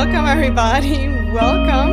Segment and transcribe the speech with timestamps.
[0.00, 1.08] Welcome, everybody.
[1.30, 1.90] Welcome.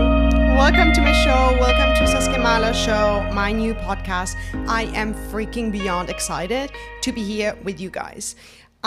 [0.56, 1.58] Welcome to my show.
[1.60, 4.38] Welcome to Saskia Mahler Show, my new podcast.
[4.66, 8.38] I am freaking beyond excited to be here with you guys.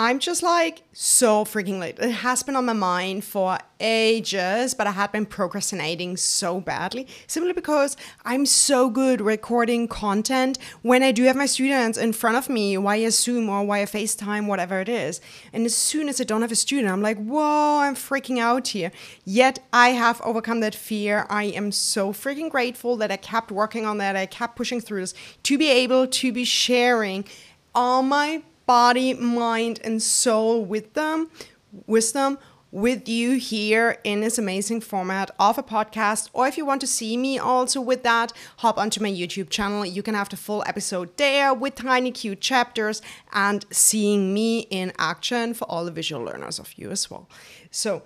[0.03, 1.99] I'm just like so freaking late.
[1.99, 7.05] It has been on my mind for ages, but I had been procrastinating so badly
[7.27, 7.95] simply because
[8.25, 12.77] I'm so good recording content when I do have my students in front of me
[12.77, 15.21] via Zoom or via FaceTime, whatever it is.
[15.53, 18.69] And as soon as I don't have a student, I'm like, whoa, I'm freaking out
[18.69, 18.91] here.
[19.23, 21.27] Yet I have overcome that fear.
[21.29, 24.15] I am so freaking grateful that I kept working on that.
[24.15, 25.13] I kept pushing through this
[25.43, 27.23] to be able to be sharing
[27.75, 28.41] all my
[28.71, 31.29] body, mind, and soul with them,
[31.87, 32.37] wisdom
[32.71, 36.29] with you here in this amazing format of a podcast.
[36.31, 39.85] Or if you want to see me also with that, hop onto my YouTube channel.
[39.85, 43.01] You can have the full episode there with tiny cute chapters
[43.33, 47.27] and seeing me in action for all the visual learners of you as well.
[47.71, 48.03] So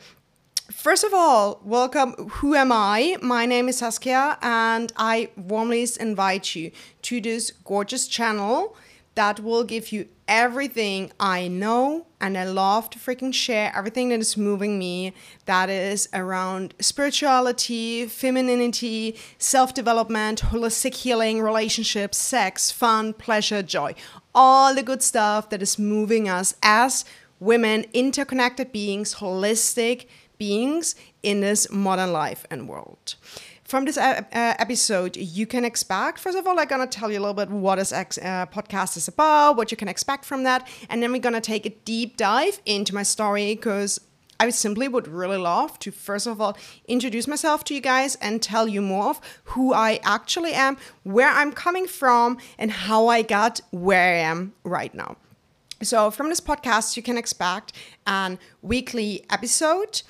[0.72, 2.13] First of all, welcome.
[2.38, 3.17] Who am I?
[3.22, 6.72] My name is Saskia, and I warmly invite you
[7.03, 8.75] to this gorgeous channel
[9.13, 14.19] that will give you everything I know and I love to freaking share everything that
[14.19, 15.13] is moving me
[15.45, 23.93] that is around spirituality, femininity, self development, holistic healing, relationships, sex, fun, pleasure, joy.
[24.33, 27.05] All the good stuff that is moving us as
[27.39, 33.15] women, interconnected beings, holistic beings in this modern life and world
[33.66, 37.17] from this uh, episode, you can expect, first of all, I'm going to tell you
[37.17, 40.44] a little bit what this ex- uh, podcast is about, what you can expect from
[40.44, 40.67] that.
[40.88, 43.99] And then we're going to take a deep dive into my story because
[44.39, 46.55] I simply would really love to, first of all,
[46.88, 51.29] introduce myself to you guys and tell you more of who I actually am, where
[51.29, 55.17] I'm coming from, and how I got where I am right now.
[55.81, 57.73] So, from this podcast, you can expect
[58.07, 60.03] an weekly episode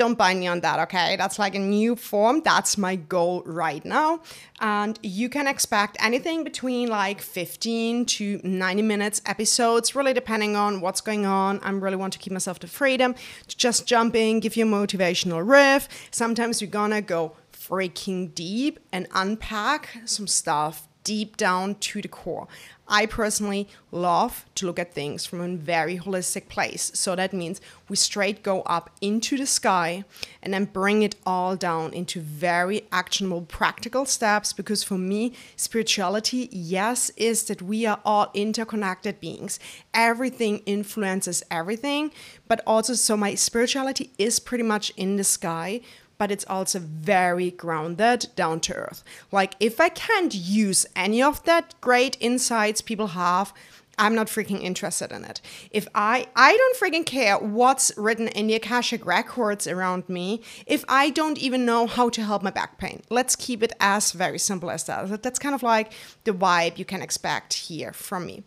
[0.00, 1.16] don't bind me on that, okay?
[1.16, 2.40] That's like a new form.
[2.42, 4.22] That's my goal right now.
[4.58, 10.80] And you can expect anything between like 15 to 90 minutes episodes, really depending on
[10.80, 11.60] what's going on.
[11.60, 13.14] I really want to keep myself the freedom
[13.48, 15.86] to just jump in, give you a motivational riff.
[16.10, 22.48] Sometimes we're gonna go freaking deep and unpack some stuff deep down to the core.
[22.90, 26.90] I personally love to look at things from a very holistic place.
[26.94, 30.04] So that means we straight go up into the sky
[30.42, 34.52] and then bring it all down into very actionable, practical steps.
[34.52, 39.60] Because for me, spirituality, yes, is that we are all interconnected beings.
[39.94, 42.10] Everything influences everything.
[42.48, 45.80] But also, so my spirituality is pretty much in the sky
[46.20, 49.02] but it's also very grounded, down to earth.
[49.32, 53.54] Like, if I can't use any of that great insights people have,
[53.96, 55.40] I'm not freaking interested in it.
[55.70, 60.84] If I I don't freaking care what's written in the Akashic records around me, if
[60.88, 63.02] I don't even know how to help my back pain.
[63.08, 65.22] Let's keep it as very simple as that.
[65.22, 65.90] That's kind of like
[66.24, 68.44] the vibe you can expect here from me.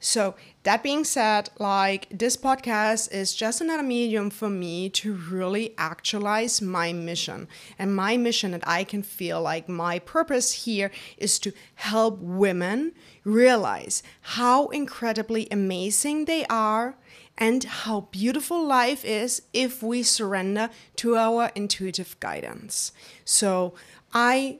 [0.00, 5.74] So, that being said, like this podcast is just another medium for me to really
[5.76, 7.48] actualize my mission.
[7.78, 12.92] And my mission that I can feel like my purpose here is to help women
[13.24, 16.96] realize how incredibly amazing they are
[17.36, 22.92] and how beautiful life is if we surrender to our intuitive guidance.
[23.24, 23.74] So,
[24.12, 24.58] I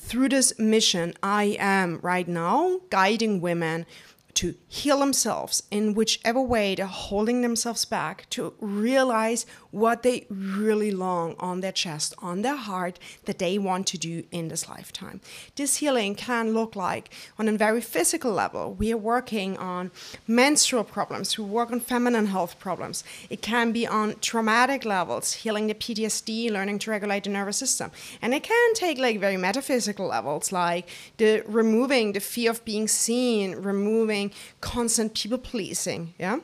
[0.00, 3.86] through this mission, I am right now guiding women
[4.34, 10.90] to heal themselves in whichever way they're holding themselves back to realize what they really
[10.90, 15.20] long on their chest, on their heart, that they want to do in this lifetime.
[15.56, 18.74] This healing can look like on a very physical level.
[18.74, 19.90] We are working on
[20.26, 23.04] menstrual problems, we work on feminine health problems.
[23.30, 27.90] It can be on traumatic levels, healing the PTSD, learning to regulate the nervous system.
[28.20, 32.88] And it can take like very metaphysical levels, like the removing the fear of being
[32.88, 34.21] seen, removing
[34.60, 36.14] constant people pleasing.
[36.18, 36.40] Yeah.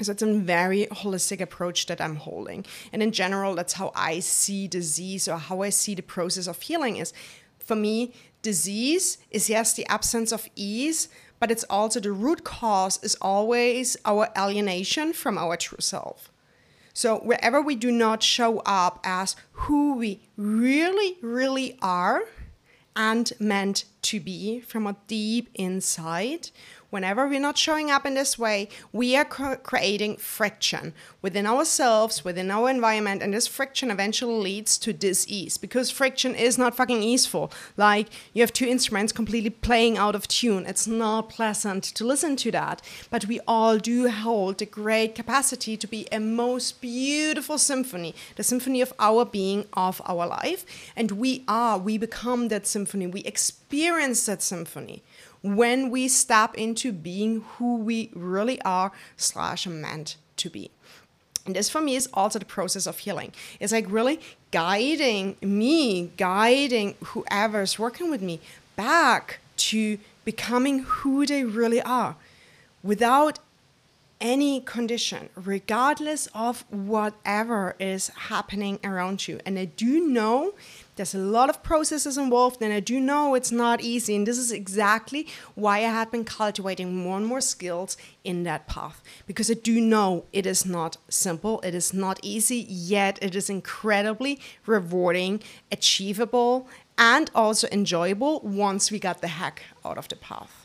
[0.00, 2.64] So it's a very holistic approach that I'm holding.
[2.92, 6.62] And in general, that's how I see disease or how I see the process of
[6.62, 7.12] healing is.
[7.58, 11.08] For me, disease is yes, the absence of ease,
[11.40, 16.30] but it's also the root cause is always our alienation from our true self.
[16.92, 22.22] So wherever we do not show up as who we really, really are
[22.96, 26.50] and meant to be from a deep inside,
[26.90, 32.50] whenever we're not showing up in this way, we are creating friction within ourselves, within
[32.50, 37.50] our environment, and this friction eventually leads to dis-ease because friction is not fucking easeful.
[37.76, 40.64] Like you have two instruments completely playing out of tune.
[40.66, 45.76] It's not pleasant to listen to that, but we all do hold the great capacity
[45.76, 50.64] to be a most beautiful symphony, the symphony of our being, of our life,
[50.96, 51.78] and we are.
[51.78, 53.06] We become that symphony.
[53.06, 55.02] We experience that symphony
[55.42, 60.70] when we step into being who we really are slash meant to be.
[61.46, 63.32] And this for me is also the process of healing.
[63.58, 64.20] It's like really
[64.50, 68.40] guiding me, guiding whoever's working with me
[68.76, 72.16] back to becoming who they really are
[72.82, 73.38] without
[74.20, 79.40] any condition, regardless of whatever is happening around you.
[79.46, 80.54] And I do know
[80.98, 84.16] there's a lot of processes involved, and I do know it's not easy.
[84.16, 88.66] And this is exactly why I have been cultivating more and more skills in that
[88.66, 89.00] path.
[89.24, 93.48] Because I do know it is not simple, it is not easy, yet it is
[93.48, 95.40] incredibly rewarding,
[95.70, 96.68] achievable,
[96.98, 100.57] and also enjoyable once we got the heck out of the path.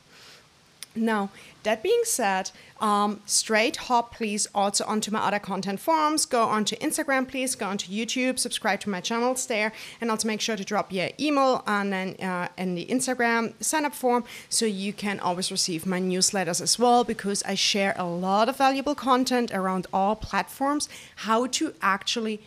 [0.96, 1.30] Now,
[1.64, 6.26] that being said, um, straight hop please also onto my other content forms.
[6.26, 7.56] Go onto Instagram, please.
[7.56, 8.38] Go onto YouTube.
[8.38, 12.16] Subscribe to my channels there, and also make sure to drop your email and then
[12.22, 16.78] uh, in the Instagram sign up form so you can always receive my newsletters as
[16.78, 20.90] well because I share a lot of valuable content around all platforms.
[21.18, 22.42] How to actually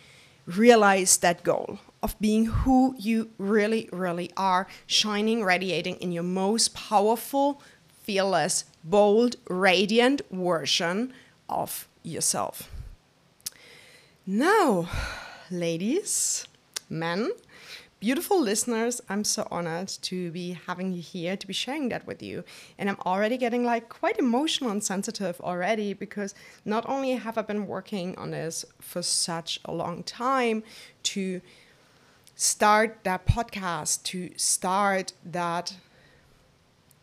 [0.45, 6.73] realize that goal of being who you really, really are, shining, radiating in your most
[6.73, 7.61] powerful
[8.07, 11.11] fearless, bold, radiant version
[11.49, 12.71] of yourself.
[14.25, 14.89] Now,
[15.51, 16.47] ladies,
[16.89, 17.31] men,
[17.99, 22.23] beautiful listeners, I'm so honored to be having you here, to be sharing that with
[22.23, 22.45] you.
[22.77, 26.33] And I'm already getting like quite emotional and sensitive already because
[26.63, 30.63] not only have I been working on this for such a long time
[31.03, 31.41] to
[32.35, 35.73] start that podcast, to start that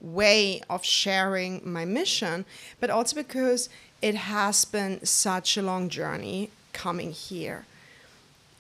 [0.05, 2.45] way of sharing my mission,
[2.81, 3.69] but also because
[4.03, 7.65] it has been such a long journey coming here.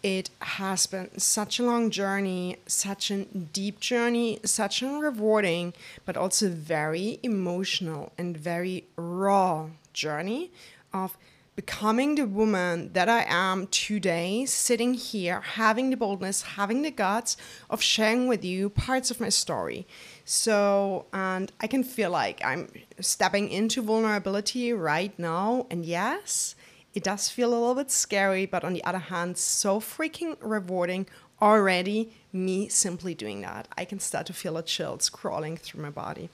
[0.02, 5.72] It has been such a long journey, such a deep journey, such a rewarding,
[6.04, 10.50] but also very emotional and very raw journey
[10.92, 11.16] of
[11.56, 17.36] becoming the woman that I am today, sitting here, having the boldness, having the guts
[17.70, 19.86] of sharing with you parts of my story.
[20.24, 22.68] So, and I can feel like I'm
[23.00, 25.66] stepping into vulnerability right now.
[25.70, 26.56] And yes,
[26.94, 31.06] it does feel a little bit scary, but on the other hand, so freaking rewarding
[31.40, 32.12] already.
[32.32, 33.68] Me simply doing that.
[33.78, 36.30] I can start to feel a chill crawling through my body.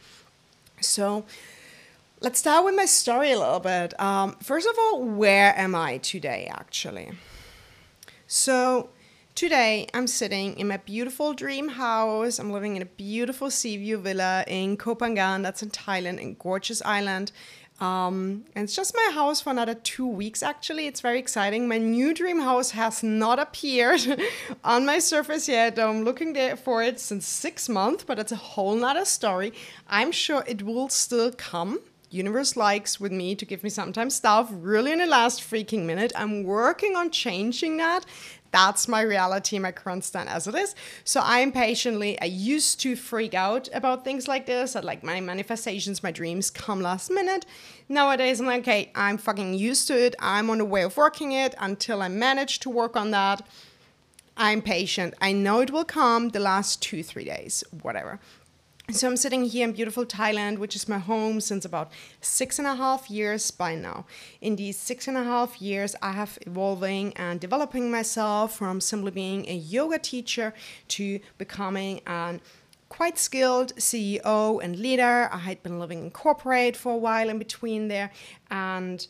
[0.80, 1.24] So,
[2.20, 3.98] let's start with my story a little bit.
[3.98, 7.12] Um, first of all, where am I today, actually?
[8.26, 8.90] So,
[9.36, 12.38] Today, I'm sitting in my beautiful dream house.
[12.38, 16.34] I'm living in a beautiful sea view villa in Koh Phangan, that's in Thailand, in
[16.34, 17.32] gorgeous island.
[17.80, 20.88] Um, and it's just my house for another two weeks, actually.
[20.88, 21.68] It's very exciting.
[21.68, 24.02] My new dream house has not appeared
[24.64, 25.78] on my surface yet.
[25.78, 29.54] I'm looking there for it since six months, but it's a whole nother story.
[29.88, 34.50] I'm sure it will still come universe likes with me to give me sometimes stuff
[34.52, 36.12] really in the last freaking minute.
[36.16, 38.04] I'm working on changing that
[38.52, 40.74] that's my reality, my current stand as it is.
[41.04, 45.20] So I'm patiently, I used to freak out about things like this, that like my
[45.20, 47.46] manifestations, my dreams come last minute.
[47.88, 50.14] Nowadays, I'm like, okay, I'm fucking used to it.
[50.18, 53.46] I'm on the way of working it until I manage to work on that.
[54.36, 55.14] I'm patient.
[55.20, 58.20] I know it will come the last two, three days, whatever.
[58.92, 62.66] So I'm sitting here in beautiful Thailand, which is my home since about six and
[62.66, 64.04] a half years by now.
[64.40, 69.12] In these six and a half years, I have evolving and developing myself from simply
[69.12, 70.54] being a yoga teacher
[70.88, 72.40] to becoming an
[72.88, 75.28] quite skilled CEO and leader.
[75.30, 78.10] I had been living in corporate for a while in between there
[78.50, 79.06] and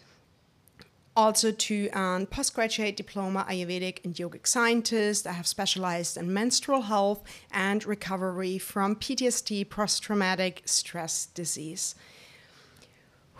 [1.20, 5.26] also to a postgraduate diploma Ayurvedic and yogic scientist.
[5.26, 7.22] I have specialized in menstrual health
[7.52, 11.94] and recovery from PTSD, post traumatic stress disease.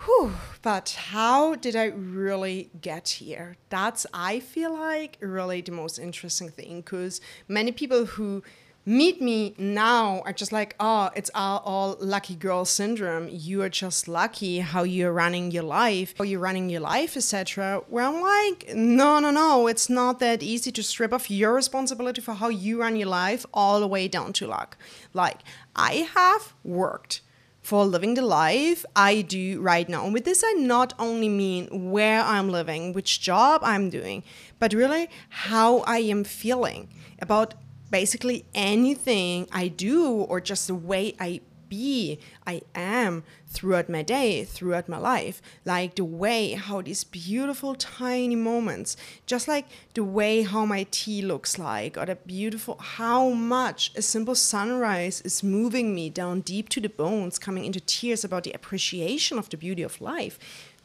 [0.05, 3.57] Whew, but how did I really get here?
[3.69, 8.43] That's, I feel like, really the most interesting thing because many people who
[8.85, 13.27] meet me now are just like, oh, it's all, all lucky girl syndrome.
[13.29, 17.83] You are just lucky how you're running your life, how you're running your life, etc.
[17.89, 22.21] Where I'm like, no, no, no, it's not that easy to strip off your responsibility
[22.21, 24.77] for how you run your life all the way down to luck.
[25.13, 25.39] Like,
[25.75, 27.21] I have worked
[27.61, 30.03] for living the life I do right now.
[30.05, 34.23] And with this, I not only mean where I'm living, which job I'm doing,
[34.57, 37.53] but really how I am feeling about
[37.91, 44.43] basically anything I do or just the way I be, I am throughout my day,
[44.43, 45.41] throughout my life.
[45.63, 51.21] Like the way how these beautiful tiny moments, just like the way how my tea
[51.21, 56.67] looks like, or the beautiful how much a simple sunrise is moving me down deep
[56.69, 60.37] to the bones, coming into tears about the appreciation of the beauty of life.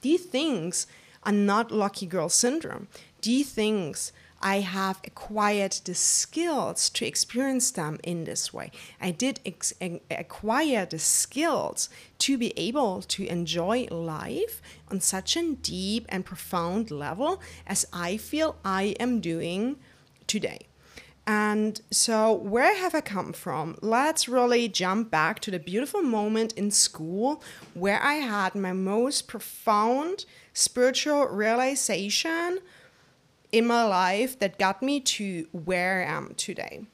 [0.02, 0.86] These things
[1.24, 2.86] are not lucky girl syndrome.
[3.22, 4.12] These things
[4.46, 8.70] I have acquired the skills to experience them in this way.
[9.00, 9.72] I did ex-
[10.08, 11.88] acquire the skills
[12.18, 18.18] to be able to enjoy life on such a deep and profound level as I
[18.18, 19.78] feel I am doing
[20.28, 20.68] today.
[21.26, 23.76] And so, where have I come from?
[23.82, 27.42] Let's really jump back to the beautiful moment in school
[27.74, 32.60] where I had my most profound spiritual realization
[33.52, 36.84] in my life that got me to where I am today.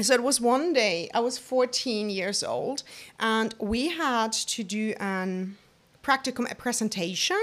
[0.00, 2.82] So it was one day, I was 14 years old,
[3.20, 5.58] and we had to do an
[6.02, 7.42] practicum, a presentation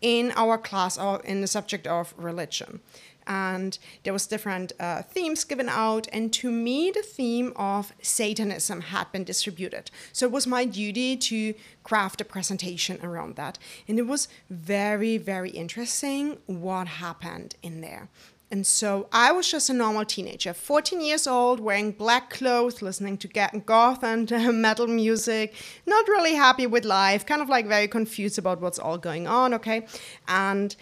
[0.00, 2.80] in our class uh, in the subject of religion
[3.26, 6.08] and there was different uh, themes given out.
[6.12, 9.90] And to me the theme of satanism had been distributed.
[10.12, 13.58] So it was my duty to craft a presentation around that.
[13.88, 18.08] And it was very very interesting what happened in there.
[18.52, 23.16] And so I was just a normal teenager, 14 years old, wearing black clothes, listening
[23.16, 23.28] to
[23.64, 25.54] goth and metal music,
[25.86, 29.54] not really happy with life, kind of like very confused about what's all going on,
[29.54, 29.86] okay?
[30.28, 30.76] And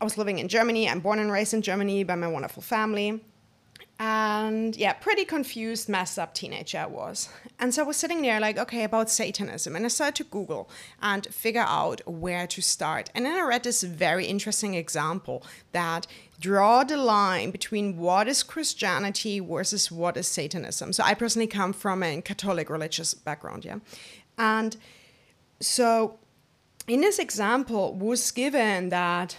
[0.00, 0.88] I was living in Germany.
[0.88, 3.22] I'm born and raised in Germany by my wonderful family.
[3.98, 7.30] And yeah, pretty confused, messed up teenager I was.
[7.58, 9.74] And so I was sitting there like, okay, about Satanism.
[9.74, 10.68] And I started to Google
[11.00, 13.10] and figure out where to start.
[13.14, 16.06] And then I read this very interesting example that
[16.38, 20.92] draw the line between what is Christianity versus what is Satanism.
[20.92, 23.78] So I personally come from a Catholic religious background, yeah.
[24.36, 24.76] And
[25.58, 26.18] so
[26.86, 29.36] in this example was given that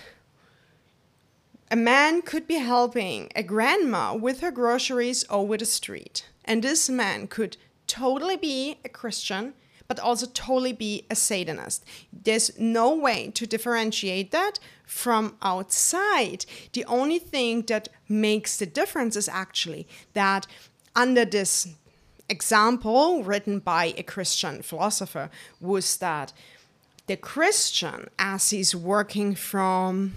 [1.69, 6.25] a man could be helping a grandma with her groceries over the street.
[6.45, 7.57] And this man could
[7.87, 9.53] totally be a Christian,
[9.87, 11.83] but also totally be a Satanist.
[12.11, 16.45] There's no way to differentiate that from outside.
[16.71, 20.47] The only thing that makes the difference is actually that
[20.95, 21.67] under this
[22.29, 26.31] example written by a Christian philosopher was that
[27.07, 30.13] the Christian, as he's working from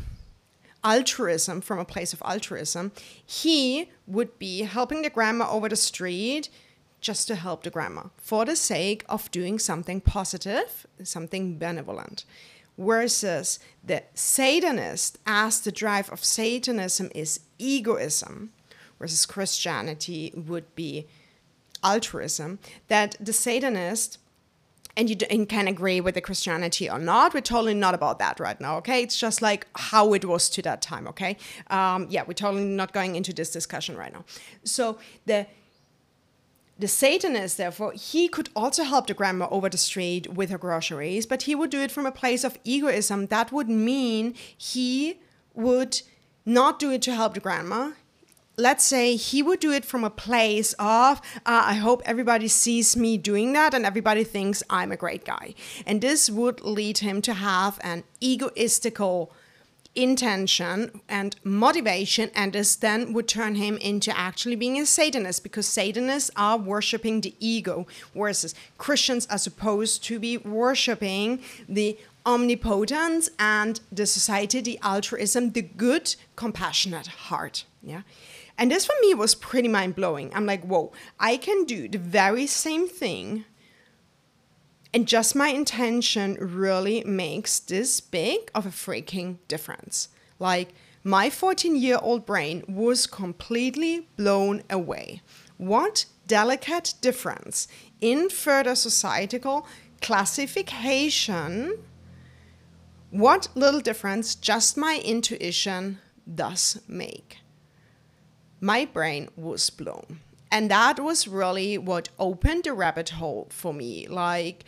[0.84, 2.92] altruism, from a place of altruism,
[3.24, 6.48] he would be helping the grandma over the street
[7.00, 12.24] just to help the grandma for the sake of doing something positive, something benevolent.
[12.78, 18.52] Versus the Satanist, as the drive of Satanism is egoism,
[18.98, 21.06] versus Christianity would be
[21.82, 22.58] altruism,
[22.88, 24.18] that the Satanist
[24.96, 25.16] and you
[25.46, 27.34] can agree with the Christianity or not.
[27.34, 29.02] We're totally not about that right now, okay?
[29.02, 31.36] It's just like how it was to that time, okay?
[31.68, 34.24] Um, yeah, we're totally not going into this discussion right now.
[34.64, 35.46] So the
[36.78, 41.26] the Satanist, therefore, he could also help the grandma over the street with her groceries,
[41.26, 43.26] but he would do it from a place of egoism.
[43.26, 45.18] That would mean he
[45.52, 46.00] would
[46.46, 47.90] not do it to help the grandma
[48.60, 52.96] let's say he would do it from a place of uh, i hope everybody sees
[52.96, 55.54] me doing that and everybody thinks i'm a great guy.
[55.86, 59.30] And this would lead him to have an egoistical
[59.94, 65.66] intention and motivation and this then would turn him into actually being a satanist because
[65.66, 73.80] satanists are worshiping the ego whereas christians are supposed to be worshiping the omnipotence and
[73.90, 78.02] the society the altruism the good compassionate heart yeah
[78.60, 80.30] and this for me was pretty mind blowing.
[80.34, 83.46] I'm like, whoa, I can do the very same thing.
[84.92, 90.10] And just my intention really makes this big of a freaking difference.
[90.38, 95.22] Like, my 14 year old brain was completely blown away.
[95.56, 97.66] What delicate difference
[98.02, 99.66] in further societal
[100.02, 101.78] classification,
[103.10, 105.98] what little difference just my intuition
[106.34, 107.39] does make
[108.60, 110.20] my brain was blown.
[110.52, 114.06] And that was really what opened the rabbit hole for me.
[114.08, 114.64] Like,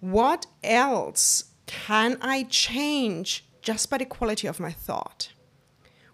[0.00, 5.32] what else can I change just by the quality of my thought?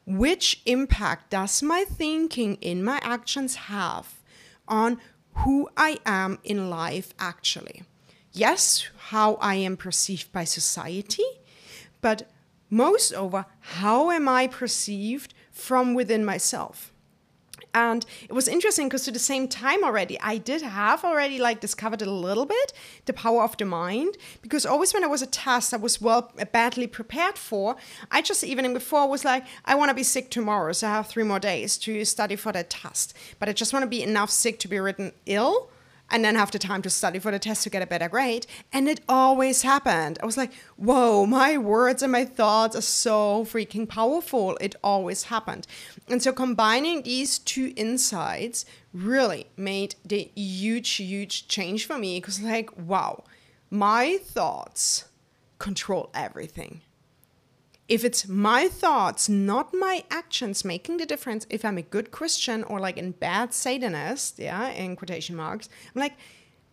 [0.07, 4.21] Which impact does my thinking in my actions have
[4.67, 4.99] on
[5.35, 7.83] who I am in life actually?
[8.33, 11.25] Yes, how I am perceived by society,
[12.01, 12.31] but
[12.71, 16.93] most over, how am I perceived from within myself?
[17.75, 21.61] And it was interesting because to the same time already i did have already like
[21.61, 22.73] discovered a little bit
[23.07, 24.17] the power of the mind.
[24.43, 27.77] Because always when i was a test i was well badly prepared for
[28.11, 31.07] i just evening before was like i want to be sick tomorrow so i have
[31.07, 34.31] three more days to study for that test but i just want to be enough
[34.31, 35.71] sick to be written ill
[36.11, 38.47] and then have the time to study for the test to get a better grade.
[38.73, 40.19] And it always happened.
[40.23, 44.57] I was like, whoa, my words and my thoughts are so freaking powerful.
[44.61, 45.67] It always happened.
[46.09, 52.41] And so combining these two insights really made the huge, huge change for me because,
[52.41, 53.25] like, wow,
[53.71, 55.05] my thoughts
[55.59, 56.81] control everything
[57.91, 62.63] if it's my thoughts, not my actions making the difference, if I'm a good Christian
[62.63, 66.15] or like a bad Satanist, yeah, in quotation marks, I'm like,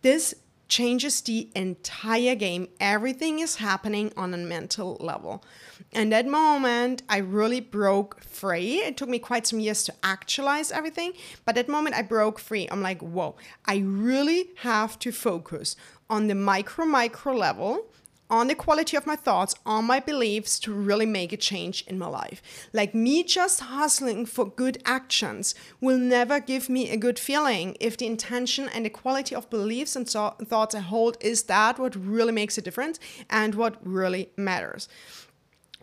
[0.04, 0.36] this
[0.68, 2.68] changes the entire game.
[2.80, 5.44] Everything is happening on a mental level.
[5.92, 8.76] And that moment, I really broke free.
[8.84, 11.14] It took me quite some years to actualize everything,
[11.46, 12.68] but that moment I broke free.
[12.70, 15.76] I'm like, whoa, I really have to focus
[16.12, 17.88] on the micro, micro level
[18.30, 21.98] on the quality of my thoughts, on my beliefs to really make a change in
[21.98, 22.42] my life.
[22.74, 27.98] Like me just hustling for good actions will never give me a good feeling if
[27.98, 31.96] the intention and the quality of beliefs and so- thoughts I hold is that what
[31.96, 34.88] really makes a difference and what really matters.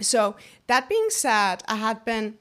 [0.00, 0.34] So,
[0.66, 2.36] that being said, I had been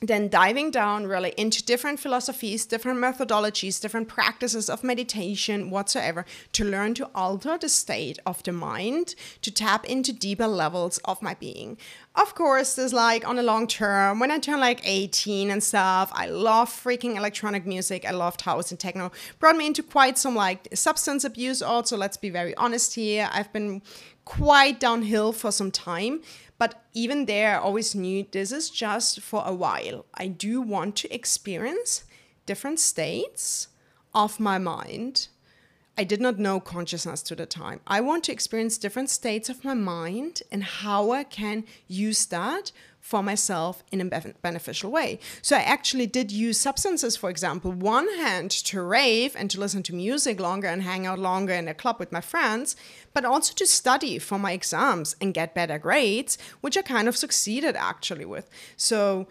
[0.00, 6.64] then diving down really into different philosophies, different methodologies, different practices of meditation, whatsoever, to
[6.64, 11.34] learn to alter the state of the mind, to tap into deeper levels of my
[11.34, 11.78] being.
[12.14, 16.10] Of course, there's like on the long term, when I turn like 18 and stuff,
[16.14, 18.04] I love freaking electronic music.
[18.04, 19.12] I loved house and techno.
[19.38, 21.96] Brought me into quite some like substance abuse, also.
[21.96, 23.28] Let's be very honest here.
[23.32, 23.82] I've been
[24.26, 26.20] quite downhill for some time.
[26.58, 30.06] But even there, I always knew this is just for a while.
[30.14, 32.04] I do want to experience
[32.46, 33.68] different states
[34.14, 35.28] of my mind.
[35.98, 37.80] I did not know consciousness to the time.
[37.86, 42.70] I want to experience different states of my mind and how I can use that
[43.00, 45.20] for myself in a beneficial way.
[45.40, 49.84] So I actually did use substances, for example, one hand to rave and to listen
[49.84, 52.74] to music longer and hang out longer in a club with my friends,
[53.14, 57.16] but also to study for my exams and get better grades, which I kind of
[57.16, 58.50] succeeded actually with.
[58.76, 59.28] So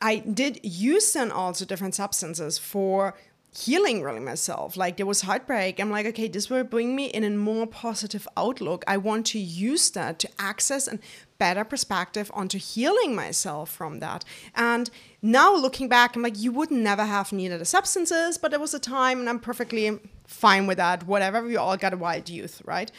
[0.00, 3.14] I did use then also different substances for
[3.56, 4.76] healing really myself.
[4.76, 5.80] Like there was heartbreak.
[5.80, 8.84] I'm like, okay, this will bring me in a more positive outlook.
[8.86, 10.98] I want to use that to access a
[11.38, 14.24] better perspective onto healing myself from that.
[14.54, 14.90] And
[15.22, 18.74] now looking back, I'm like, you would never have needed the substances, but there was
[18.74, 21.06] a time and I'm perfectly fine with that.
[21.06, 22.90] Whatever, we all got a wild youth, right?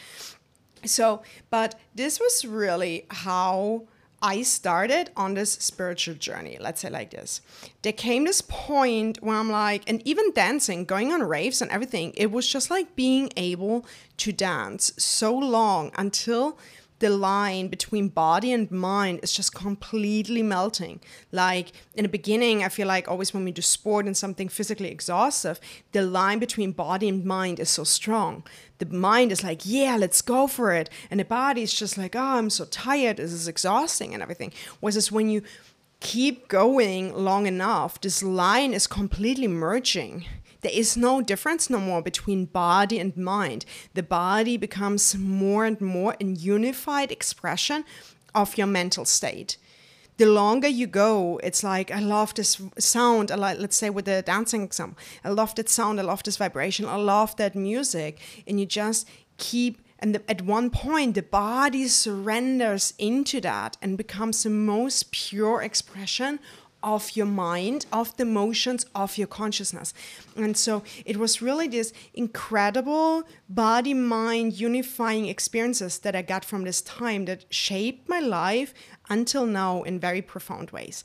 [0.84, 3.86] So, but this was really how
[4.20, 7.40] I started on this spiritual journey, let's say like this.
[7.82, 12.12] There came this point where I'm like, and even dancing, going on raves and everything,
[12.16, 13.86] it was just like being able
[14.18, 16.58] to dance so long until
[16.98, 21.00] the line between body and mind is just completely melting.
[21.30, 24.90] Like in the beginning, I feel like always when we do sport and something physically
[24.90, 25.60] exhaustive,
[25.92, 28.44] the line between body and mind is so strong.
[28.78, 30.90] The mind is like, yeah, let's go for it.
[31.10, 33.18] And the body is just like, oh, I'm so tired.
[33.18, 34.52] This is exhausting and everything.
[34.80, 35.42] Whereas when you
[36.00, 40.26] keep going long enough, this line is completely merging
[40.60, 43.64] there is no difference no more between body and mind.
[43.94, 47.84] The body becomes more and more a unified expression
[48.34, 49.56] of your mental state.
[50.16, 53.30] The longer you go, it's like I love this sound.
[53.30, 56.00] I like, let's say with the dancing example, I love that sound.
[56.00, 56.86] I love this vibration.
[56.86, 61.88] I love that music, and you just keep and the, at one point the body
[61.88, 66.38] surrenders into that and becomes the most pure expression
[66.94, 69.92] of your mind, of the motions of your consciousness.
[70.36, 76.64] And so it was really this incredible body mind unifying experiences that I got from
[76.64, 78.72] this time that shaped my life
[79.10, 81.04] until now in very profound ways.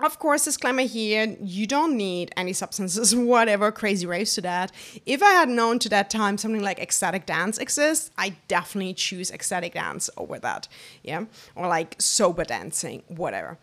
[0.00, 4.72] Of course, disclaimer here you don't need any substances, whatever, crazy raves to that.
[5.06, 9.30] If I had known to that time something like ecstatic dance exists, I definitely choose
[9.30, 10.66] ecstatic dance over that.
[11.02, 11.26] Yeah.
[11.54, 13.58] Or like sober dancing, whatever.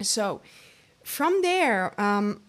[0.00, 0.40] So
[1.08, 2.42] from there um,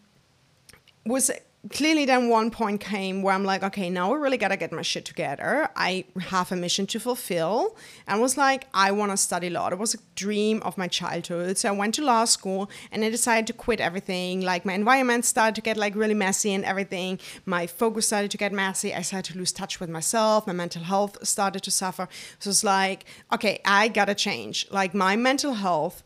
[1.05, 1.31] was
[1.71, 4.81] clearly then one point came where I'm like, okay, now I really gotta get my
[4.81, 5.69] shit together.
[5.75, 9.69] I have a mission to fulfill and was like, I wanna study law.
[9.69, 11.57] It was a dream of my childhood.
[11.57, 14.41] So I went to law school and I decided to quit everything.
[14.41, 17.17] Like my environment started to get like really messy and everything.
[17.45, 18.93] My focus started to get messy.
[18.93, 20.47] I started to lose touch with myself.
[20.47, 22.09] My mental health started to suffer.
[22.39, 24.67] So it's like, okay, I gotta change.
[24.69, 26.03] Like my mental health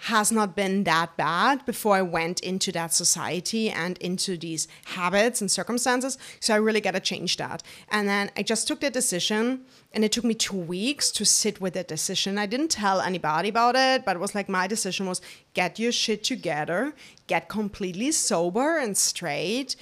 [0.00, 5.40] has not been that bad before I went into that society and into these habits
[5.40, 6.18] and circumstances.
[6.38, 7.62] So I really got to change that.
[7.90, 11.60] And then I just took the decision, and it took me two weeks to sit
[11.60, 12.36] with that decision.
[12.36, 15.22] I didn't tell anybody about it, but it was like my decision was
[15.54, 16.94] get your shit together,
[17.26, 19.76] get completely sober and straight,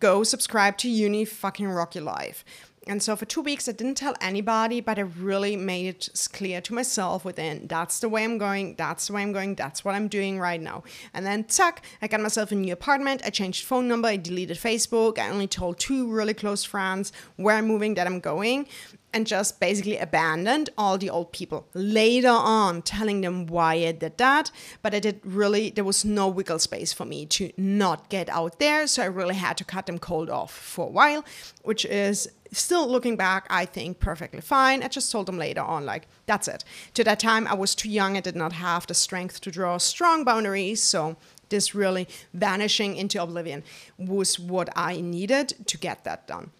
[0.00, 2.44] go subscribe to Uni, fucking rock your life.
[2.88, 6.60] And so for two weeks, I didn't tell anybody, but I really made it clear
[6.60, 9.96] to myself within that's the way I'm going, that's the way I'm going, that's what
[9.96, 10.84] I'm doing right now.
[11.12, 13.22] And then, tuck, I got myself a new apartment.
[13.24, 15.18] I changed phone number, I deleted Facebook.
[15.18, 18.68] I only told two really close friends where I'm moving, that I'm going
[19.16, 21.66] and just basically abandoned all the old people.
[21.72, 24.50] Later on, telling them why I did that,
[24.82, 28.58] but I did really, there was no wiggle space for me to not get out
[28.58, 28.86] there.
[28.86, 31.24] So I really had to cut them cold off for a while,
[31.62, 34.82] which is still looking back, I think perfectly fine.
[34.82, 36.64] I just told them later on, like, that's it.
[36.94, 38.16] To that time, I was too young.
[38.16, 40.82] I did not have the strength to draw strong boundaries.
[40.82, 41.16] So
[41.48, 43.62] this really vanishing into oblivion
[43.98, 46.50] was what I needed to get that done.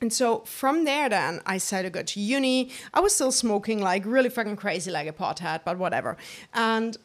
[0.00, 2.70] And so from there, then I decided to go to uni.
[2.94, 6.16] I was still smoking like really fucking crazy, like a pothead, but whatever.
[6.54, 6.96] And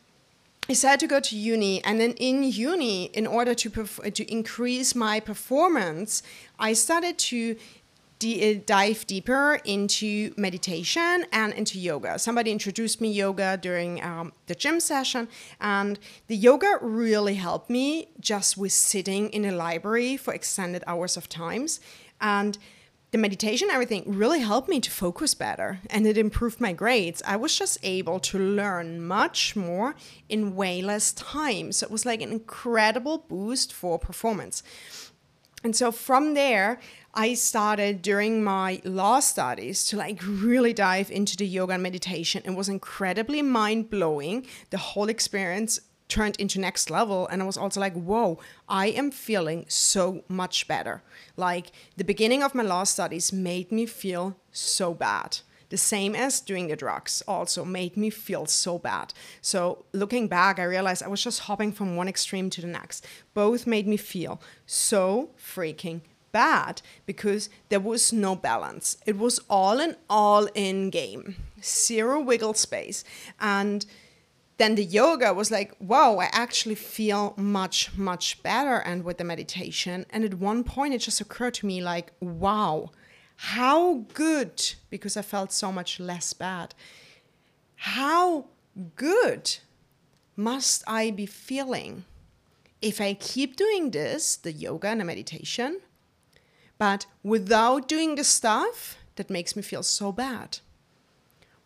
[0.69, 4.31] I decided to go to uni, and then in uni, in order to perf- to
[4.31, 6.23] increase my performance,
[6.57, 7.57] I started to
[8.23, 12.17] d- dive deeper into meditation and into yoga.
[12.17, 15.27] Somebody introduced me yoga during um, the gym session,
[15.59, 21.17] and the yoga really helped me just with sitting in a library for extended hours
[21.17, 21.79] of times
[22.21, 22.57] and
[23.11, 27.21] the meditation, everything really helped me to focus better and it improved my grades.
[27.27, 29.93] I was just able to learn much more
[30.29, 31.71] in way less time.
[31.73, 34.63] So it was like an incredible boost for performance.
[35.63, 36.79] And so from there,
[37.15, 42.41] I started during my law studies to like really dive into the yoga and meditation.
[42.43, 44.47] It was incredibly mind blowing.
[44.71, 49.09] The whole experience turned into next level and i was also like whoa i am
[49.09, 51.01] feeling so much better
[51.37, 55.37] like the beginning of my law studies made me feel so bad
[55.69, 60.59] the same as doing the drugs also made me feel so bad so looking back
[60.59, 63.97] i realized i was just hopping from one extreme to the next both made me
[63.97, 66.01] feel so freaking
[66.33, 72.53] bad because there was no balance it was all an all in game zero wiggle
[72.53, 73.05] space
[73.39, 73.85] and
[74.57, 78.77] then the yoga was like, wow, I actually feel much, much better.
[78.77, 80.05] And with the meditation.
[80.09, 82.91] And at one point, it just occurred to me, like, wow,
[83.35, 86.75] how good, because I felt so much less bad.
[87.75, 88.45] How
[88.95, 89.57] good
[90.35, 92.05] must I be feeling
[92.81, 95.79] if I keep doing this, the yoga and the meditation,
[96.77, 100.59] but without doing the stuff that makes me feel so bad?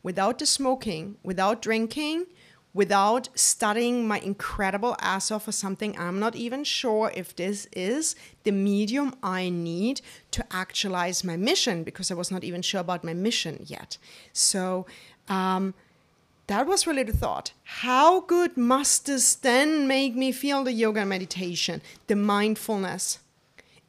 [0.04, 2.26] Without the smoking, without drinking,
[2.74, 8.16] without studying my incredible ass off for something I'm not even sure if this is
[8.44, 13.04] the medium I need to actualize my mission because I was not even sure about
[13.04, 13.98] my mission yet.
[14.32, 14.86] So,
[15.28, 15.74] um,
[16.46, 17.52] that was really the thought.
[17.64, 23.20] How good must this then make me feel the yoga meditation, the mindfulness,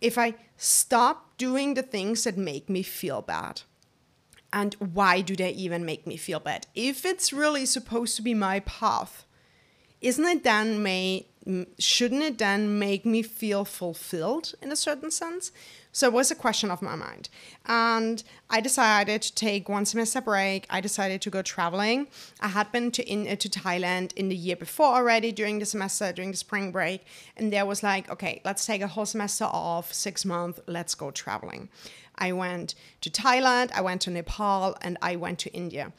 [0.01, 3.63] if I stop doing the things that make me feel bad?
[4.53, 6.67] and why do they even make me feel bad?
[6.75, 9.25] If it's really supposed to be my path,
[10.01, 11.27] isn't it then may
[11.79, 15.51] shouldn't it then make me feel fulfilled in a certain sense?
[15.93, 17.29] So it was a question of my mind.
[17.67, 20.67] And I decided to take one semester break.
[20.69, 22.09] I decided to go traveling.
[22.41, 25.67] I had been to in uh, to Thailand in the year before already during the
[25.67, 27.07] semester, during the spring break.
[27.37, 31.11] And there was like, okay, let's take a whole semester off, six months, let's go
[31.11, 31.71] traveling.
[32.17, 35.93] I went to Thailand, I went to Nepal, and I went to India.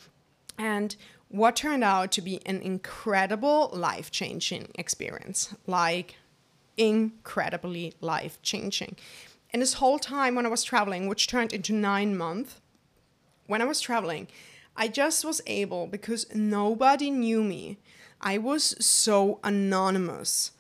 [0.58, 0.96] And
[1.30, 6.16] what turned out to be an incredible life changing experience like,
[6.78, 8.96] incredibly life changing.
[9.52, 12.60] And this whole time when I was traveling, which turned into nine months,
[13.48, 14.28] when I was traveling,
[14.76, 17.80] I just was able because nobody knew me.
[18.22, 20.52] I was so anonymous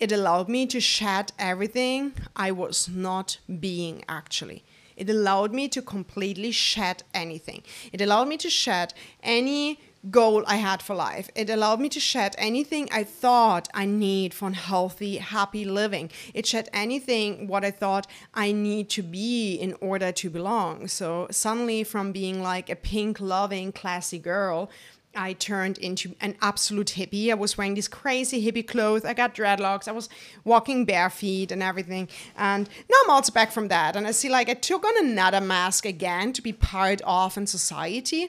[0.00, 4.64] it allowed me to shed everything I was not being actually.
[4.96, 7.62] It allowed me to completely shed anything.
[7.92, 11.28] It allowed me to shed any goal I had for life.
[11.34, 16.10] It allowed me to shed anything I thought I need for healthy, happy living.
[16.32, 20.88] It shed anything what I thought I need to be in order to belong.
[20.88, 24.70] So suddenly from being like a pink loving classy girl
[25.14, 27.30] I turned into an absolute hippie.
[27.30, 29.04] I was wearing these crazy hippie clothes.
[29.04, 29.88] I got dreadlocks.
[29.88, 30.08] I was
[30.44, 32.08] walking bare feet and everything.
[32.36, 33.96] And now I'm also back from that.
[33.96, 37.46] And I see like I took on another mask again to be part of in
[37.48, 38.28] society.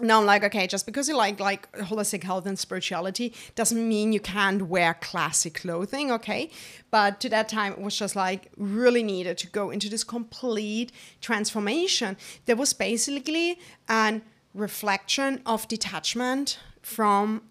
[0.00, 4.12] Now I'm like, okay, just because you like like holistic health and spirituality doesn't mean
[4.12, 6.50] you can't wear classic clothing, okay?
[6.92, 10.92] But to that time, it was just like really needed to go into this complete
[11.20, 12.16] transformation.
[12.46, 13.58] There was basically
[13.88, 14.22] an
[14.54, 17.42] reflection of detachment from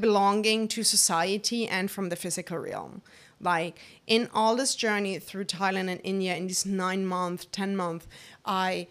[0.00, 3.02] belonging to society and from the physical realm.
[3.40, 8.06] Like in all this journey through Thailand and India, in this nine month, 10 month,
[8.44, 8.88] I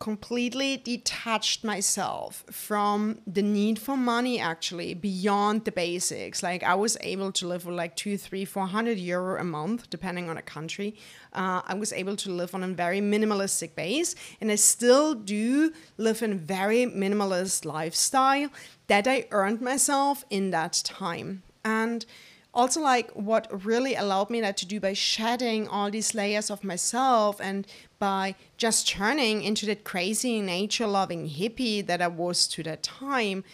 [0.00, 6.42] completely detached myself from the need for money actually beyond the basics.
[6.42, 9.90] Like i was able to live with like two three four hundred euro a month
[9.90, 10.96] depending on a country.
[11.34, 15.72] Uh, i was able to live on a very minimalistic base and i still do
[15.98, 18.48] live in a very minimalist lifestyle
[18.86, 21.42] that i earned myself in that time.
[21.62, 22.06] And
[22.52, 26.64] also like what really allowed me that to do by shedding all these layers of
[26.64, 27.66] myself and
[28.00, 33.44] by just turning into that crazy nature loving hippie that I was to that time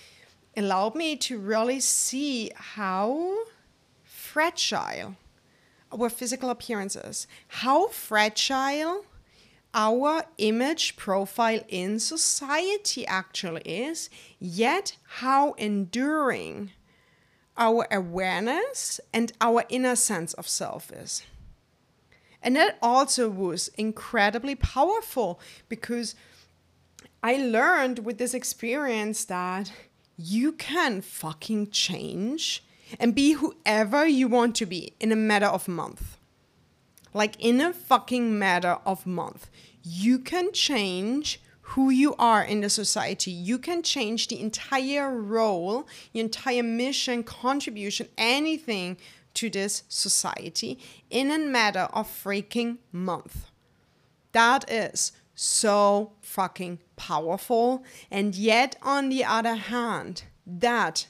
[0.57, 3.35] allowed me to really see how
[4.05, 5.17] fragile
[5.93, 9.05] our physical appearance is, how fragile
[9.75, 16.71] our image profile in society actually is, yet how enduring
[17.59, 21.23] our awareness and our inner sense of self is.
[22.47, 26.15] And that also was incredibly powerful because
[27.21, 29.73] I learned with this experience that
[30.17, 32.63] you can fucking change
[33.01, 36.19] and be whoever you want to be in a matter of month.
[37.13, 39.51] Like in a fucking matter of month.
[39.83, 43.33] You can change who you are in the society.
[43.33, 48.99] You can change the entire role, the entire mission, contribution, anything
[49.37, 50.79] to this society
[51.11, 53.47] in a matter of freaking month.
[54.33, 57.85] That is so fucking powerful.
[58.11, 61.07] And yet, on the other hand, that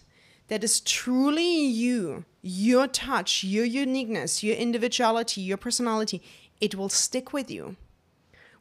[0.48, 6.22] that is truly you, your touch, your uniqueness, your individuality, your personality,
[6.60, 7.76] it will stick with you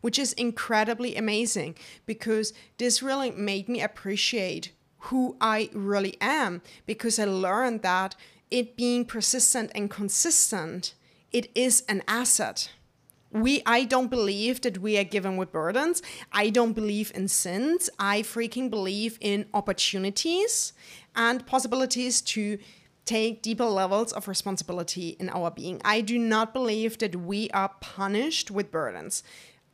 [0.05, 1.75] which is incredibly amazing
[2.05, 4.71] because this really made me appreciate
[5.09, 8.15] who I really am because I learned that
[8.51, 10.93] it being persistent and consistent,
[11.31, 12.71] it is an asset.
[13.31, 16.01] We I don't believe that we are given with burdens.
[16.31, 17.89] I don't believe in sins.
[17.99, 20.71] I freaking believe in opportunities
[21.15, 22.57] and possibilities to
[23.03, 25.81] take deeper levels of responsibility in our being.
[25.85, 29.21] I do not believe that we are punished with burdens.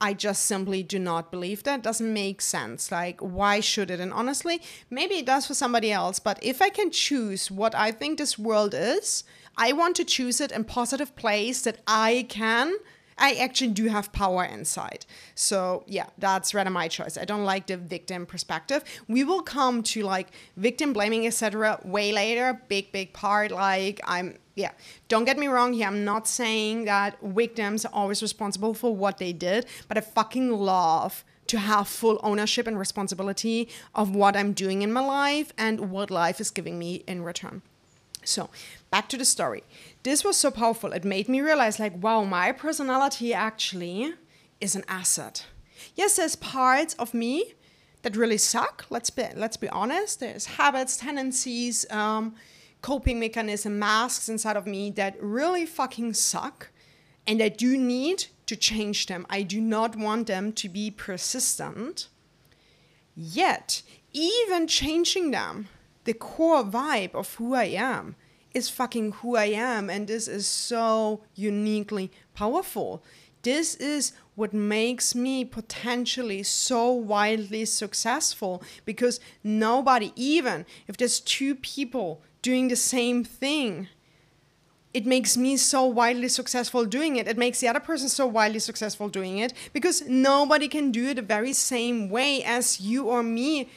[0.01, 1.79] I just simply do not believe that.
[1.79, 2.91] It Doesn't make sense.
[2.91, 3.99] Like, why should it?
[3.99, 4.59] And honestly,
[4.89, 8.37] maybe it does for somebody else, but if I can choose what I think this
[8.39, 9.23] world is,
[9.55, 12.73] I want to choose it in positive place that I can
[13.21, 15.05] I actually do have power inside.
[15.35, 17.17] So yeah, that's rather my choice.
[17.17, 18.83] I don't like the victim perspective.
[19.07, 21.79] We will come to like victim blaming, etc.
[21.85, 22.59] way later.
[22.67, 23.51] Big, big part.
[23.51, 24.71] Like I'm yeah,
[25.07, 25.87] don't get me wrong here.
[25.87, 30.51] I'm not saying that victims are always responsible for what they did, but I fucking
[30.51, 35.91] love to have full ownership and responsibility of what I'm doing in my life and
[35.91, 37.61] what life is giving me in return.
[38.23, 38.49] So,
[38.89, 39.63] back to the story.
[40.03, 40.93] This was so powerful.
[40.93, 44.13] It made me realize, like, wow, my personality actually
[44.59, 45.45] is an asset.
[45.95, 47.53] Yes, there's parts of me
[48.01, 48.85] that really suck.
[48.89, 50.19] Let's be let's be honest.
[50.19, 52.35] There's habits, tendencies, um,
[52.81, 56.71] coping mechanism, masks inside of me that really fucking suck,
[57.27, 59.25] and I do need to change them.
[59.29, 62.07] I do not want them to be persistent.
[63.15, 63.83] Yet,
[64.13, 65.67] even changing them
[66.05, 68.15] the core vibe of who I am
[68.53, 69.89] is fucking who I am.
[69.89, 73.03] And this is so uniquely powerful.
[73.43, 81.55] This is what makes me potentially so wildly successful because nobody, even if there's two
[81.55, 83.87] people doing the same thing,
[84.93, 87.27] it makes me so wildly successful doing it.
[87.27, 91.15] It makes the other person so wildly successful doing it because nobody can do it
[91.15, 93.69] the very same way as you or me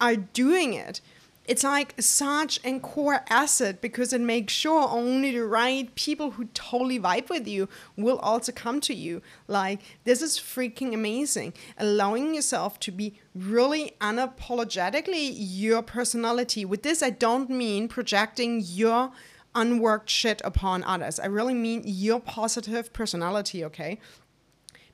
[0.00, 1.00] are doing it
[1.48, 6.44] it's like such a core asset because it makes sure only the right people who
[6.52, 9.22] totally vibe with you will also come to you.
[9.46, 11.54] Like, this is freaking amazing.
[11.78, 16.66] Allowing yourself to be really unapologetically your personality.
[16.66, 19.10] With this, I don't mean projecting your
[19.54, 21.18] unworked shit upon others.
[21.18, 23.98] I really mean your positive personality, okay?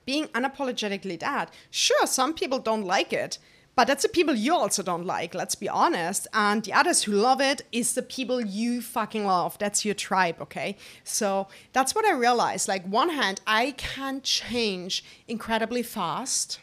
[0.06, 1.52] Being unapologetically that.
[1.72, 3.38] Sure, some people don't like it
[3.76, 6.28] but that's the people you also don't like, let's be honest.
[6.32, 9.58] And the others who love it is the people you fucking love.
[9.58, 10.76] That's your tribe, okay?
[11.02, 12.68] So that's what I realized.
[12.68, 16.60] Like, one hand, I can change incredibly fast.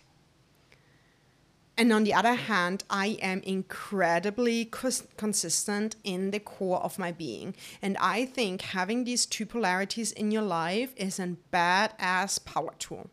[1.77, 7.11] And on the other hand, I am incredibly cons- consistent in the core of my
[7.11, 7.55] being.
[7.81, 13.09] And I think having these two polarities in your life is a badass power tool.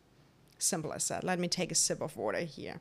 [0.59, 1.25] Simple as that.
[1.25, 2.81] Let me take a sip of water here.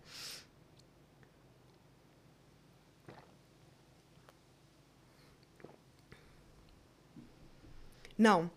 [8.18, 8.50] Now,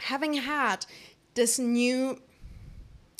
[0.00, 0.86] having had
[1.34, 2.20] this new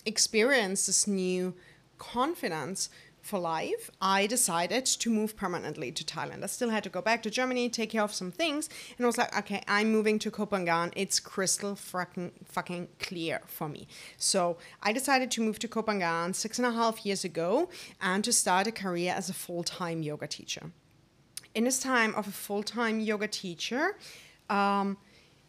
[0.04, 1.54] experience, this new
[1.98, 6.42] confidence for life, I decided to move permanently to Thailand.
[6.42, 9.06] I still had to go back to Germany, take care of some things, and I
[9.06, 10.92] was like, okay, I'm moving to Phangan.
[10.96, 13.86] It's crystal fucking fucking clear for me.
[14.16, 17.68] So I decided to move to Phangan six and a half years ago
[18.00, 20.70] and to start a career as a full-time yoga teacher.
[21.54, 23.96] In this time of a full-time yoga teacher,
[24.48, 24.96] um,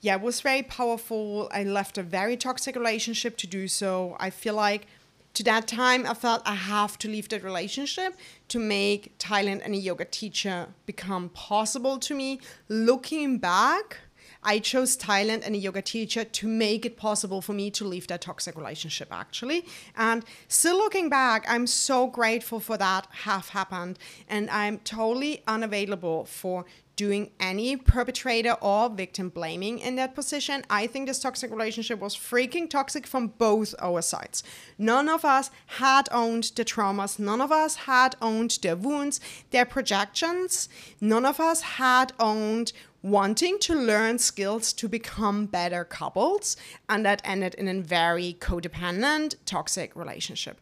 [0.02, 1.50] yeah, it was very powerful.
[1.52, 4.16] I left a very toxic relationship to do so.
[4.20, 4.88] I feel like
[5.34, 8.16] to that time, I felt I have to leave that relationship
[8.48, 12.40] to make Thailand and a yoga teacher become possible to me.
[12.68, 13.98] Looking back,
[14.42, 18.08] I chose Thailand and a yoga teacher to make it possible for me to leave
[18.08, 19.66] that toxic relationship, actually.
[19.98, 24.00] And still looking back, I'm so grateful for that have happened.
[24.30, 26.66] And I'm totally unavailable for
[27.00, 30.66] doing any perpetrator or victim blaming in that position.
[30.70, 34.44] I think this toxic relationship was freaking toxic from both our sides.
[34.78, 39.64] None of us had owned the traumas, none of us had owned their wounds, their
[39.64, 40.68] projections,
[41.00, 46.58] none of us had owned wanting to learn skills to become better couples,
[46.90, 50.60] and that ended in a very codependent, toxic relationship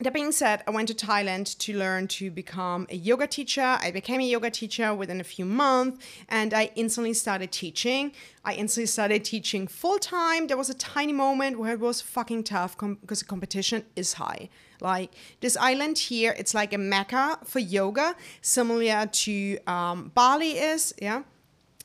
[0.00, 3.78] that being said, I went to Thailand to learn to become a yoga teacher.
[3.80, 8.12] I became a yoga teacher within a few months and I instantly started teaching.
[8.44, 10.48] I instantly started teaching full time.
[10.48, 14.14] There was a tiny moment where it was fucking tough com- because the competition is
[14.14, 14.48] high.
[14.80, 20.92] Like this island here, it's like a mecca for yoga, similar to um, Bali is,
[21.00, 21.22] yeah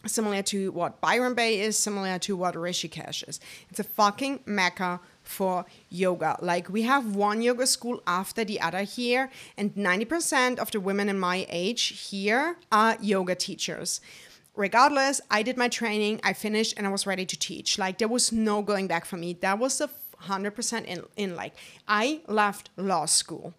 [0.05, 3.39] similar to what Byron Bay is, similar to what Rishikesh is.
[3.69, 6.37] It's a fucking mecca for yoga.
[6.41, 11.09] Like we have one yoga school after the other here, and 90% of the women
[11.09, 14.01] in my age here are yoga teachers.
[14.55, 17.77] Regardless, I did my training, I finished, and I was ready to teach.
[17.77, 19.33] Like there was no going back for me.
[19.33, 19.89] That was a
[20.23, 21.53] 100% in, in like,
[21.87, 23.53] I left law school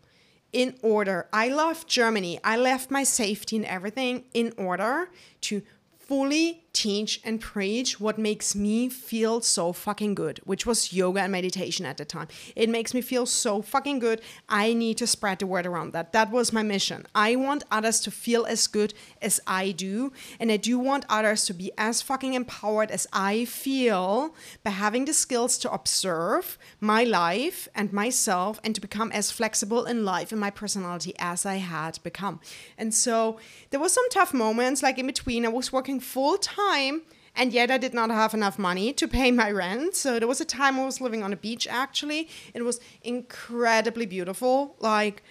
[0.52, 1.28] in order.
[1.32, 2.40] I left Germany.
[2.44, 5.08] I left my safety and everything in order
[5.42, 5.62] to
[6.10, 11.32] fully teach and preach what makes me feel so fucking good, which was yoga and
[11.32, 12.28] meditation at the time.
[12.54, 14.20] It makes me feel so fucking good.
[14.48, 16.12] I need to spread the word around that.
[16.12, 17.06] That was my mission.
[17.14, 20.12] I want others to feel as good as I do.
[20.38, 25.04] And I do want others to be as fucking empowered as I feel by having
[25.04, 30.30] the skills to observe my life and myself and to become as flexible in life
[30.30, 32.40] and my personality as I had become.
[32.78, 33.38] And so
[33.70, 37.02] there was some tough moments, like in between, I was working full time time
[37.36, 39.94] and yet I did not have enough money to pay my rent.
[39.94, 42.28] So there was a time I was living on a beach actually.
[42.54, 44.76] It was incredibly beautiful.
[44.78, 45.22] Like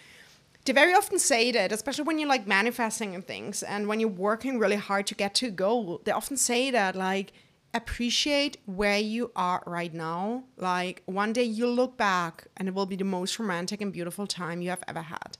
[0.66, 4.10] they very often say that, especially when you're like manifesting and things and when you're
[4.10, 7.34] working really hard to get to a goal, they often say that like
[7.74, 10.44] appreciate where you are right now.
[10.58, 14.26] Like one day you'll look back and it will be the most romantic and beautiful
[14.26, 15.38] time you have ever had.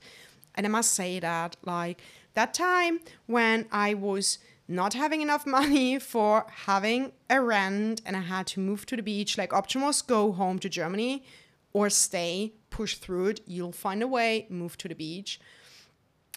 [0.54, 2.00] And I must say that like
[2.34, 4.38] that time when I was
[4.70, 9.02] not having enough money for having a rent and I had to move to the
[9.02, 9.36] beach.
[9.36, 11.24] Like option was go home to Germany
[11.72, 13.40] or stay, push through it.
[13.46, 15.40] You'll find a way, move to the beach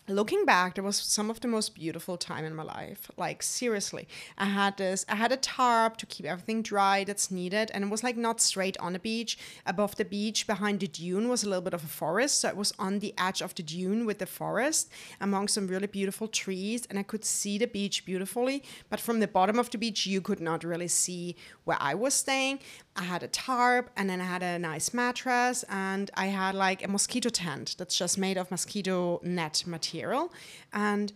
[0.08, 3.10] looking back there was some of the most beautiful time in my life.
[3.18, 4.08] Like seriously.
[4.38, 7.90] I had this i had a tarp to keep everything dry that's needed and it
[7.90, 9.38] was like not straight on the beach.
[9.66, 12.58] Above the beach behind the dune was a little bit of a forest so it
[12.58, 16.86] was on the edge of the dune with the forest among some really beautiful trees
[16.90, 18.64] and i could see the beach beautifully.
[18.90, 22.14] But from the bottom of the beach you could not really see where i was
[22.14, 22.60] staying
[22.96, 26.84] I had a tarp and then I had a nice mattress and I had like
[26.84, 30.32] a mosquito tent that's just made of mosquito net material.
[30.72, 31.12] And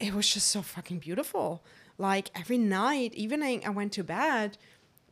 [0.00, 1.62] it was just so fucking beautiful.
[1.98, 4.56] Like every night, evening, I went to bed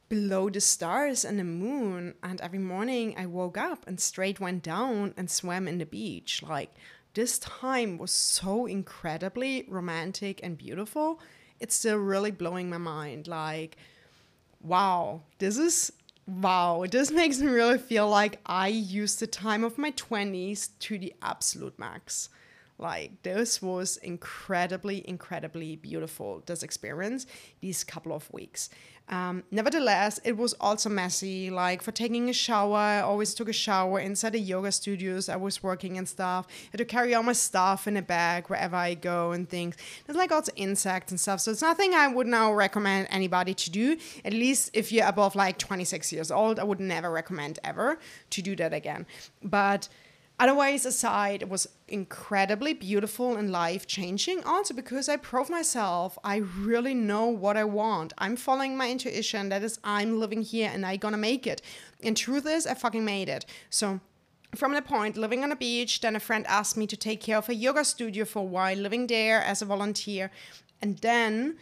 [0.09, 2.15] below the stars and the moon.
[2.23, 6.43] And every morning I woke up and straight went down and swam in the beach.
[6.43, 6.71] Like
[7.13, 11.21] this time was so incredibly romantic and beautiful.
[11.61, 13.27] It's still really blowing my mind.
[13.27, 13.77] Like,
[14.63, 15.93] wow, this is
[16.27, 16.85] wow.
[16.91, 21.15] This makes me really feel like I used the time of my 20s to the
[21.23, 22.29] absolute max.
[22.79, 26.43] Like this was incredibly, incredibly beautiful.
[26.45, 27.27] This experience,
[27.61, 28.69] these couple of weeks.
[29.09, 31.51] Um, nevertheless, it was also messy.
[31.51, 35.37] Like for taking a shower, I always took a shower inside the yoga studios I
[35.37, 36.47] was working and stuff.
[36.49, 39.77] I had to carry all my stuff in a bag wherever I go and things.
[40.07, 41.41] There's like also insects and stuff.
[41.41, 43.97] So it's nothing I would now recommend anybody to do.
[44.25, 47.99] At least if you're above like 26 years old, I would never recommend ever
[48.31, 49.07] to do that again.
[49.43, 49.89] But
[50.39, 54.45] Otherwise, aside, it was incredibly beautiful and life changing.
[54.45, 58.13] Also, because I proved myself, I really know what I want.
[58.19, 59.49] I'm following my intuition.
[59.49, 61.63] That is, I'm living here and I gonna make it.
[62.03, 63.47] And truth is, I fucking made it.
[63.71, 64.01] So,
[64.55, 67.39] from the point living on a beach, then a friend asked me to take care
[67.39, 70.31] of a yoga studio for a while, living there as a volunteer.
[70.83, 71.57] And then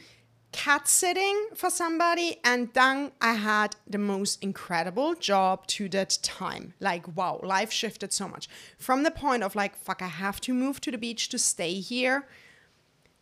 [0.54, 6.74] cat sitting for somebody and then i had the most incredible job to that time.
[6.78, 8.48] Like wow life shifted so much.
[8.78, 11.74] From the point of like fuck i have to move to the beach to stay
[11.80, 12.28] here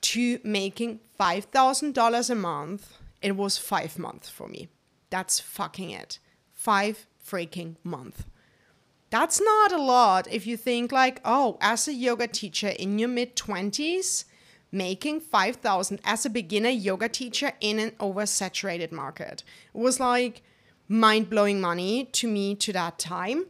[0.03, 4.68] to making $5000 a month it was five months for me.
[5.09, 6.18] That's fucking it.
[6.53, 8.26] Five freaking month.
[9.09, 13.09] That's not a lot if you think like oh as a yoga teacher in your
[13.09, 14.24] mid 20s
[14.72, 19.44] making 5000 as a beginner yoga teacher in an oversaturated market.
[19.74, 20.42] It was like
[20.88, 23.44] mind-blowing money to me to that time.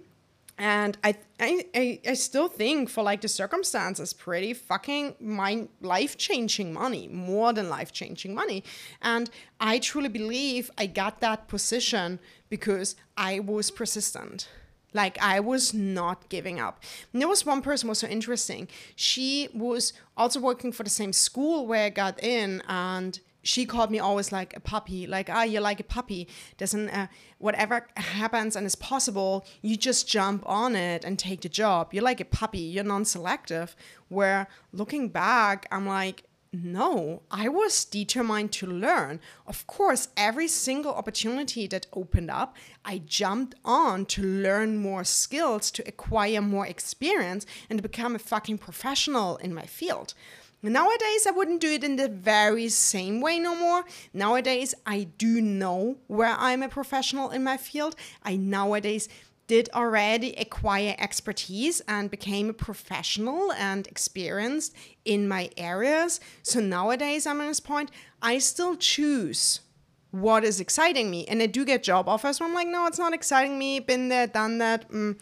[0.59, 6.73] And I, I, I still think for like the circumstances, pretty fucking mind life changing
[6.73, 8.63] money, more than life changing money.
[9.01, 14.49] And I truly believe I got that position because I was persistent.
[14.93, 16.83] Like I was not giving up.
[17.13, 18.69] And there was one person was so interesting.
[18.97, 23.91] She was also working for the same school where I got in, and she called
[23.91, 25.07] me always like a puppy.
[25.07, 26.29] Like ah, you're like a puppy.
[26.59, 31.49] Doesn't uh, whatever happens and is possible, you just jump on it and take the
[31.49, 31.93] job.
[31.93, 32.61] You're like a puppy.
[32.61, 33.75] You're non-selective.
[34.09, 39.21] Where looking back, I'm like no, I was determined to learn.
[39.47, 45.71] Of course, every single opportunity that opened up, I jumped on to learn more skills,
[45.71, 50.13] to acquire more experience, and to become a fucking professional in my field.
[50.63, 53.85] Nowadays, I wouldn't do it in the very same way no more.
[54.13, 57.97] Nowadays, I do know where I'm a professional in my field.
[58.23, 59.09] I nowadays
[59.47, 64.75] did already acquire expertise and became a professional and experienced
[65.05, 66.21] in my areas.
[66.43, 67.91] So nowadays, I'm at this point,
[68.21, 69.61] I still choose
[70.11, 71.27] what is exciting me.
[71.27, 74.09] And I do get job offers where I'm like, no, it's not exciting me, been
[74.09, 74.89] there, done that.
[74.91, 75.19] Mm,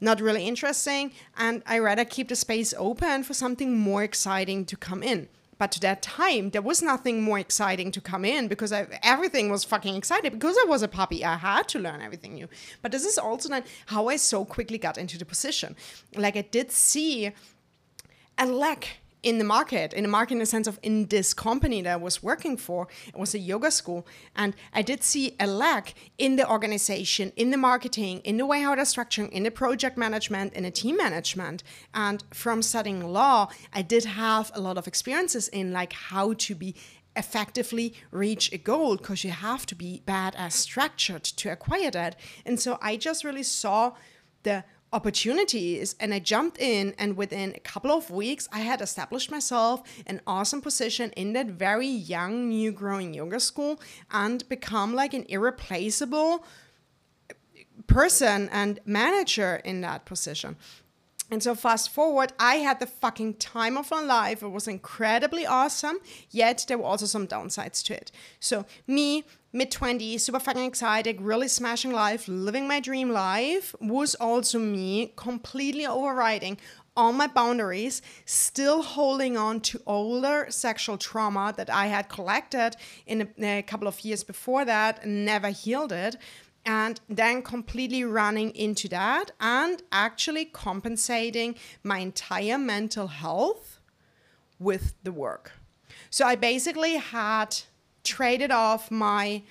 [0.00, 1.12] not really interesting.
[1.36, 5.28] And I rather keep the space open for something more exciting to come in.
[5.62, 9.48] But to that time, there was nothing more exciting to come in because I, everything
[9.48, 11.24] was fucking excited because I was a puppy.
[11.24, 12.48] I had to learn everything new.
[12.82, 15.76] But this is also then how I so quickly got into the position.
[16.16, 17.30] Like I did see
[18.36, 21.82] a lack in the market, in the market in the sense of in this company
[21.82, 24.06] that I was working for, it was a yoga school.
[24.34, 28.62] And I did see a lack in the organization, in the marketing, in the way
[28.62, 31.62] how they're structuring, in the project management, in the team management.
[31.94, 36.54] And from studying law, I did have a lot of experiences in like how to
[36.54, 36.74] be
[37.14, 42.16] effectively reach a goal because you have to be bad as structured to acquire that.
[42.44, 43.92] And so I just really saw
[44.42, 49.30] the opportunities and I jumped in and within a couple of weeks I had established
[49.30, 53.80] myself an awesome position in that very young new growing yoga school
[54.10, 56.44] and become like an irreplaceable
[57.86, 60.56] person and manager in that position.
[61.30, 64.42] And so fast forward, I had the fucking time of my life.
[64.42, 65.98] It was incredibly awesome,
[66.30, 68.12] yet there were also some downsides to it.
[68.38, 74.14] So me mid 20s, super fucking excited, really smashing life, living my dream life was
[74.14, 76.58] also me completely overriding
[76.96, 82.76] all my boundaries, still holding on to older sexual trauma that I had collected
[83.06, 86.16] in a, a couple of years before that, never healed it,
[86.64, 93.80] and then completely running into that and actually compensating my entire mental health
[94.58, 95.52] with the work.
[96.10, 97.56] So I basically had
[98.04, 99.42] traded off my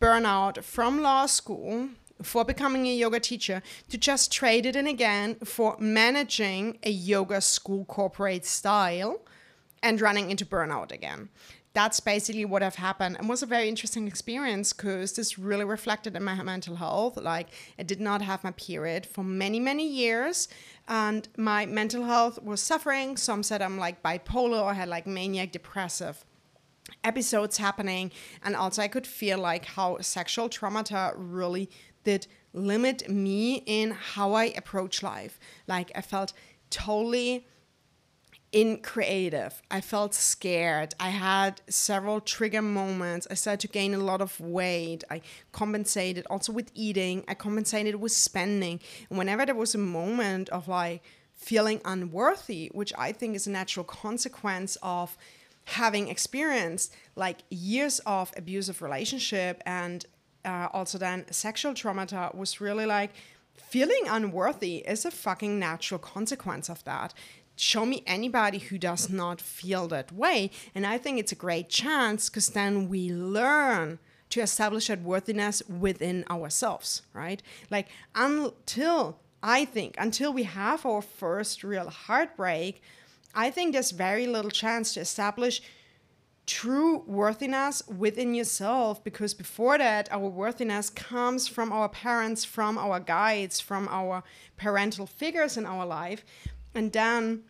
[0.00, 1.88] burnout from law school
[2.22, 7.40] for becoming a yoga teacher to just trade it in again for managing a yoga
[7.40, 9.20] school corporate style
[9.82, 11.28] and running into burnout again.
[11.74, 16.16] That's basically what have happened and was a very interesting experience because this really reflected
[16.16, 17.16] in my mental health.
[17.16, 17.48] Like
[17.78, 20.48] I did not have my period for many, many years
[20.88, 23.16] and my mental health was suffering.
[23.16, 26.24] Some said I'm like bipolar or had like maniac depressive
[27.04, 28.10] episodes happening
[28.42, 31.68] and also i could feel like how sexual traumata really
[32.04, 35.38] did limit me in how i approach life.
[35.66, 36.32] Like i felt
[36.70, 37.46] totally
[38.50, 40.94] in creative i felt scared.
[40.98, 43.26] I had several trigger moments.
[43.30, 45.04] I started to gain a lot of weight.
[45.10, 45.20] I
[45.52, 47.24] compensated also with eating.
[47.28, 48.80] I compensated with spending.
[49.10, 51.02] And whenever there was a moment of like
[51.34, 55.16] feeling unworthy which i think is a natural consequence of
[55.68, 60.06] having experienced like years of abusive relationship and
[60.44, 63.12] uh, also then sexual trauma was really like
[63.54, 67.12] feeling unworthy is a fucking natural consequence of that.
[67.56, 71.68] Show me anybody who does not feel that way and i think it's a great
[71.68, 73.98] chance because then we learn
[74.30, 77.42] to establish that worthiness within ourselves right?
[77.68, 82.80] Like until i think until we have our first real heartbreak
[83.38, 85.62] I think there's very little chance to establish
[86.44, 92.98] true worthiness within yourself because before that our worthiness comes from our parents from our
[92.98, 94.24] guides from our
[94.56, 96.24] parental figures in our life.
[96.74, 97.44] And then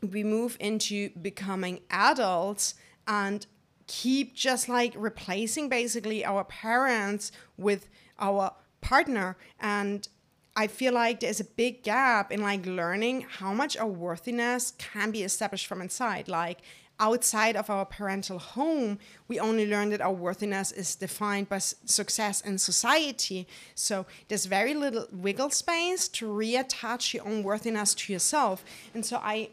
[0.00, 2.74] we move into becoming adults
[3.06, 3.46] and
[3.86, 9.36] keep just like replacing basically our parents with our partner.
[9.60, 10.08] And
[10.56, 15.10] I feel like there's a big gap in like learning how much our worthiness can
[15.10, 16.28] be established from inside.
[16.28, 16.60] Like
[17.00, 22.40] outside of our parental home, we only learn that our worthiness is defined by success
[22.40, 23.48] in society.
[23.74, 28.64] So there's very little wiggle space to reattach your own worthiness to yourself.
[28.94, 29.50] And so I,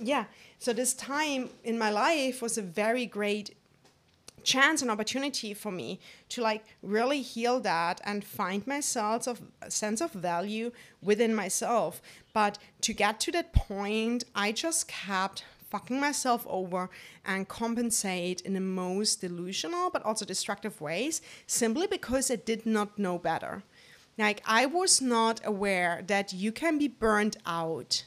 [0.00, 0.24] yeah,
[0.58, 3.54] so this time in my life was a very great
[4.40, 10.00] chance and opportunity for me to like really heal that and find myself of sense
[10.00, 10.72] of value
[11.02, 12.00] within myself.
[12.32, 16.90] But to get to that point i just kept fucking myself over
[17.24, 22.98] and compensate in the most delusional but also destructive ways simply because i did not
[22.98, 23.62] know better.
[24.18, 28.04] Like i was not aware that you can be burned out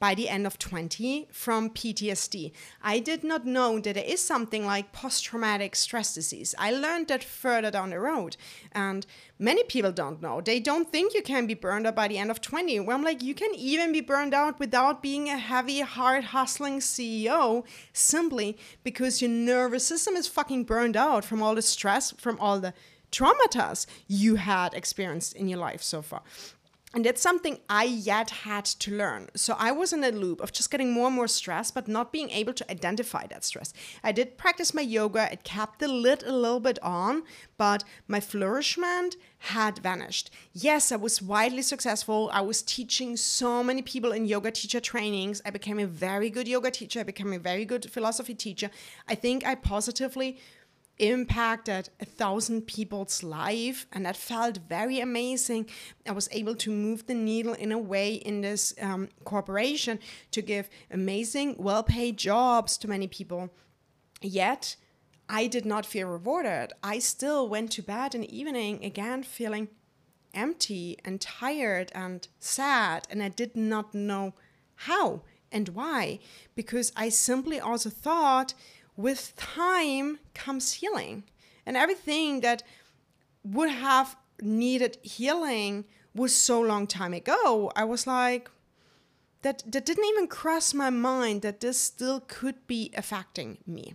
[0.00, 2.50] by the end of 20 from PTSD.
[2.82, 6.54] I did not know that there is something like post traumatic stress disease.
[6.58, 8.36] I learned that further down the road.
[8.72, 9.06] And
[9.38, 10.40] many people don't know.
[10.40, 12.80] They don't think you can be burned out by the end of 20.
[12.80, 16.80] Where I'm like, you can even be burned out without being a heavy, hard hustling
[16.80, 22.38] CEO simply because your nervous system is fucking burned out from all the stress, from
[22.40, 22.72] all the
[23.12, 26.22] traumas you had experienced in your life so far.
[26.92, 29.28] And that's something I yet had to learn.
[29.36, 32.12] So I was in a loop of just getting more and more stressed, but not
[32.12, 33.72] being able to identify that stress.
[34.02, 37.22] I did practice my yoga, it kept the lid a little bit on,
[37.56, 40.30] but my flourishment had vanished.
[40.52, 42.28] Yes, I was widely successful.
[42.32, 45.40] I was teaching so many people in yoga teacher trainings.
[45.46, 48.68] I became a very good yoga teacher, I became a very good philosophy teacher.
[49.08, 50.38] I think I positively
[51.00, 55.66] impacted a thousand people's life and that felt very amazing.
[56.06, 59.98] I was able to move the needle in a way in this um, corporation
[60.32, 63.50] to give amazing well-paid jobs to many people.
[64.20, 64.76] Yet
[65.28, 66.72] i did not feel rewarded.
[66.82, 69.68] I still went to bed in the evening again feeling
[70.34, 74.32] empty and tired and sad and i did not know
[74.86, 76.18] how and why
[76.54, 78.54] because i simply also thought
[79.00, 81.24] with time comes healing.
[81.66, 82.62] And everything that
[83.44, 85.84] would have needed healing
[86.14, 87.70] was so long time ago.
[87.76, 88.50] I was like,
[89.42, 93.94] that, that didn't even cross my mind that this still could be affecting me.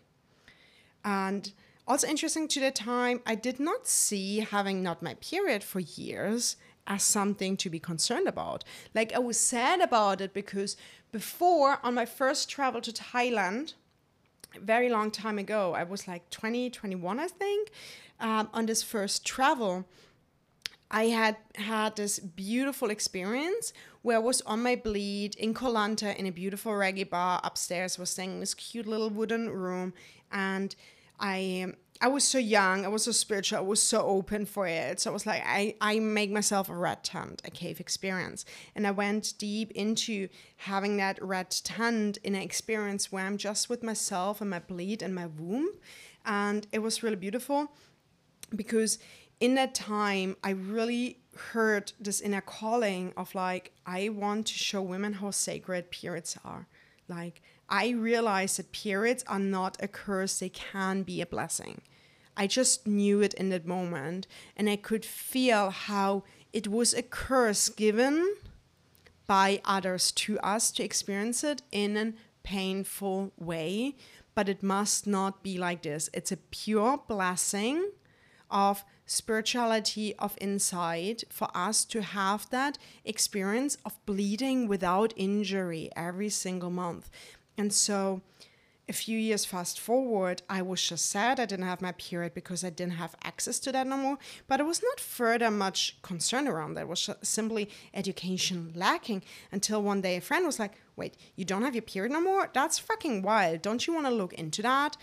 [1.03, 1.51] And
[1.87, 6.57] also interesting to the time, I did not see having not my period for years
[6.87, 8.63] as something to be concerned about.
[8.93, 10.77] Like I was sad about it because
[11.11, 13.73] before on my first travel to Thailand,
[14.61, 15.73] very long time ago.
[15.73, 17.71] I was like 20, 21, I think,
[18.19, 19.85] um, on this first travel.
[20.91, 26.15] I had had this beautiful experience where I was on my bleed in Koh Lanta
[26.15, 27.97] in a beautiful reggae bar upstairs.
[27.97, 29.93] Was staying in this cute little wooden room,
[30.31, 30.75] and
[31.19, 34.99] I I was so young, I was so spiritual, I was so open for it.
[34.99, 38.43] So I was like, I, I make myself a red tent, a cave experience.
[38.75, 40.27] And I went deep into
[40.57, 45.01] having that red tent in an experience where I'm just with myself and my bleed
[45.01, 45.69] and my womb.
[46.25, 47.71] And it was really beautiful
[48.53, 48.99] because
[49.39, 51.19] in that time, I really
[51.53, 56.67] heard this inner calling of like, I want to show women how sacred periods are.
[57.07, 61.82] Like, I realized that periods are not a curse, they can be a blessing.
[62.38, 67.01] I just knew it in that moment, and I could feel how it was a
[67.01, 68.36] curse given
[69.26, 72.13] by others to us to experience it in a
[72.43, 73.95] painful way.
[74.36, 76.09] But it must not be like this.
[76.13, 77.91] It's a pure blessing
[78.51, 86.30] of spirituality of insight for us to have that experience of bleeding without injury every
[86.30, 87.09] single month.
[87.57, 88.21] And so
[88.87, 92.63] a few years fast forward, I was just sad I didn't have my period because
[92.63, 94.17] I didn't have access to that no more.
[94.47, 96.81] But I was not further much concerned around that.
[96.81, 101.63] It was simply education lacking until one day a friend was like, Wait, you don't
[101.63, 102.49] have your period no more?
[102.53, 103.61] That's fucking wild.
[103.61, 104.95] Don't you want to look into that?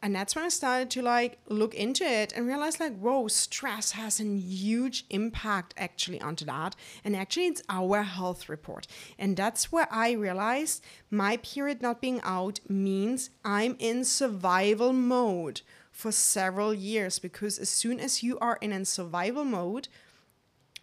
[0.00, 3.92] And that's when I started to like look into it and realize like, whoa, stress
[3.92, 6.76] has a huge impact actually onto that.
[7.04, 8.86] And actually, it's our health report.
[9.18, 15.62] And that's where I realized my period not being out means I'm in survival mode
[15.90, 19.88] for several years because as soon as you are in a survival mode,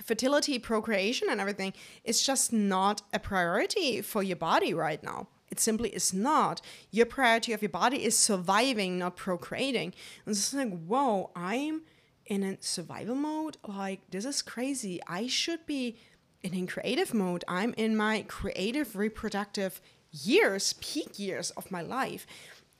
[0.03, 1.71] fertility, procreation, and everything
[2.03, 5.27] is just not a priority for your body right now.
[5.55, 6.59] It simply is not.
[6.91, 9.93] Your priority of your body is surviving, not procreating.
[10.25, 11.83] And it's like, whoa, I'm
[12.25, 13.55] in a survival mode.
[13.65, 14.99] Like, this is crazy.
[15.07, 15.95] I should be
[16.43, 17.45] in a creative mode.
[17.47, 19.79] I'm in my creative reproductive
[20.11, 22.27] years, peak years of my life.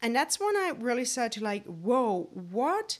[0.01, 2.99] And that's when I really started to like, whoa, what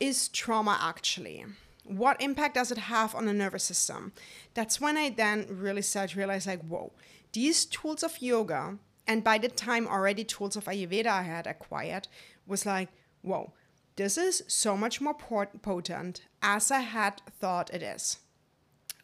[0.00, 1.44] is trauma actually?
[1.84, 4.12] What impact does it have on the nervous system?
[4.54, 6.90] That's when I then really started to realize, like, whoa,
[7.32, 12.08] these tools of yoga and by the time already tools of ayurveda i had acquired
[12.46, 12.88] was like
[13.22, 13.52] whoa
[13.96, 18.18] this is so much more potent as i had thought it is.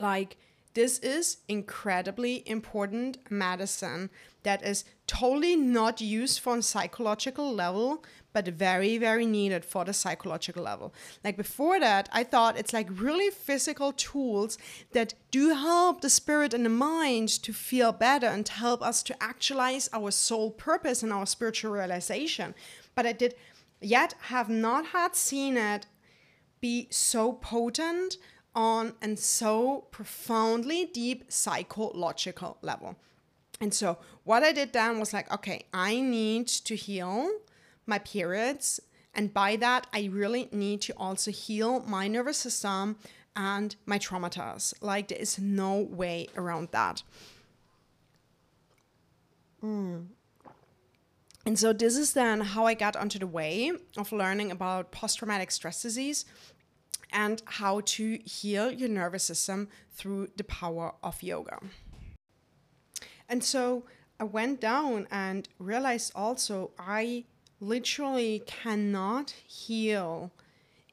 [0.01, 0.37] Like
[0.75, 4.11] this is incredibly important medicine
[4.45, 9.93] that is totally not used for a psychological level, but very, very needed for the
[9.93, 10.95] psychological level.
[11.25, 14.59] Like before that, I thought it's like really physical tools
[14.93, 19.21] that do help the spirit and the mind to feel better and help us to
[19.21, 22.55] actualize our soul purpose and our spiritual realization.
[22.95, 23.35] But I did
[23.81, 25.87] yet have not had seen it
[26.61, 28.19] be so potent
[28.55, 32.97] on and so profoundly deep psychological level.
[33.61, 37.31] And so what I did then was like, okay, I need to heal
[37.87, 38.81] my periods.
[39.15, 42.97] And by that, I really need to also heal my nervous system
[43.35, 44.75] and my traumas.
[44.81, 47.03] Like, there is no way around that.
[49.63, 50.07] Mm.
[51.47, 55.19] And so, this is then how I got onto the way of learning about post
[55.19, 56.25] traumatic stress disease
[57.11, 61.59] and how to heal your nervous system through the power of yoga.
[63.29, 63.85] And so
[64.19, 67.25] I went down and realized also I
[67.61, 70.33] literally cannot heal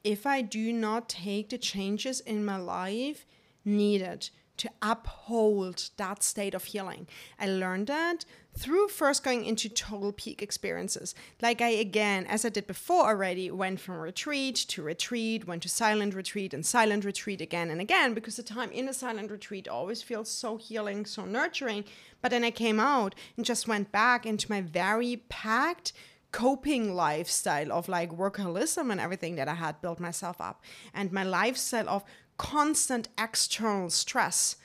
[0.04, 3.26] if I do not take the changes in my life
[3.64, 7.08] needed to uphold that state of healing.
[7.40, 8.26] I learned that
[8.58, 11.14] through first going into total peak experiences.
[11.42, 15.70] Like I again, as I did before already, went from retreat to retreat, went to
[15.70, 19.68] silent retreat and silent retreat again and again because the time in a silent retreat
[19.68, 21.84] always feels so healing, so nurturing.
[22.22, 25.92] But then I came out and just went back into my very packed
[26.32, 30.62] coping lifestyle of like workaholism and everything that I had built myself up,
[30.94, 32.04] and my lifestyle of
[32.38, 34.58] constant external stress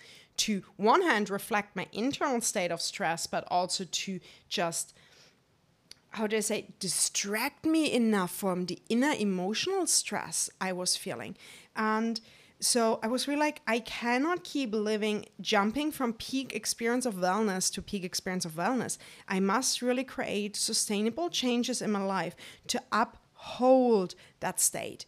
[0.46, 4.94] to one hand reflect my internal state of stress, but also to just
[6.10, 11.36] how do I say, distract me enough from the inner emotional stress I was feeling.
[11.76, 12.20] And
[12.58, 17.72] so I was really like, I cannot keep living, jumping from peak experience of wellness
[17.74, 18.98] to peak experience of wellness.
[19.28, 22.34] I must really create sustainable changes in my life
[22.66, 25.06] to uphold that state.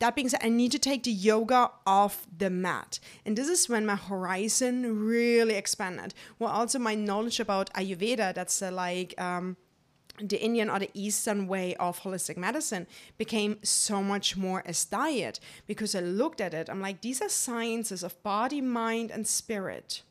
[0.00, 2.98] That being said, I need to take the yoga off the mat.
[3.24, 6.14] And this is when my horizon really expanded.
[6.38, 9.56] Well, also my knowledge about Ayurveda, that's uh, like, um,
[10.20, 12.86] the Indian or the Eastern way of holistic medicine
[13.18, 16.70] became so much more as diet because I looked at it.
[16.70, 20.02] I'm like, these are sciences of body, mind, and spirit.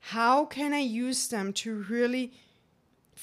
[0.00, 2.32] How can I use them to really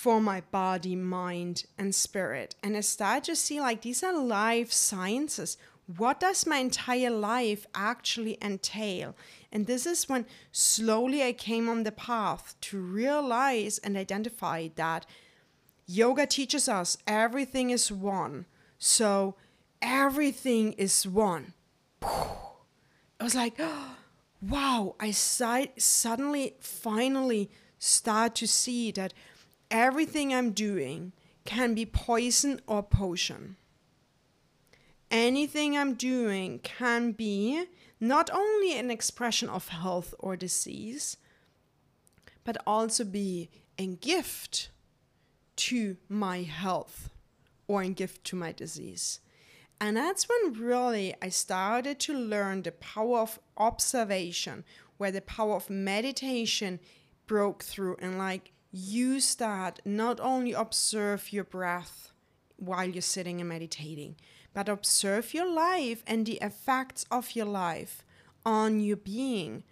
[0.01, 2.55] for my body, mind, and spirit?
[2.63, 5.57] And I start to see like these are life sciences.
[5.95, 9.15] What does my entire life actually entail?
[9.51, 15.05] And this is when slowly I came on the path to realize and identify that
[15.85, 18.47] Yoga teaches us everything is one.
[18.79, 19.35] So
[19.83, 21.53] everything is one.
[22.01, 23.59] I was like,
[24.41, 29.13] wow, I suddenly, finally start to see that
[29.71, 31.13] everything I'm doing
[31.45, 33.55] can be poison or potion.
[35.09, 37.65] Anything I'm doing can be
[37.99, 41.17] not only an expression of health or disease,
[42.43, 44.69] but also be a gift
[45.55, 47.09] to my health
[47.67, 49.19] or a gift to my disease.
[49.79, 54.63] And that's when really I started to learn the power of observation,
[54.97, 56.79] where the power of meditation
[57.25, 62.11] broke through and like use that not only observe your breath
[62.57, 64.15] while you're sitting and meditating,
[64.53, 68.03] but observe your life and the effects of your life
[68.45, 69.63] on your being.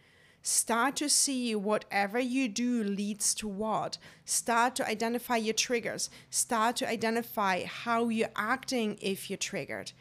[0.42, 3.98] Start to see whatever you do leads to what.
[4.24, 6.10] Start to identify your triggers.
[6.30, 9.92] Start to identify how you're acting if you're triggered.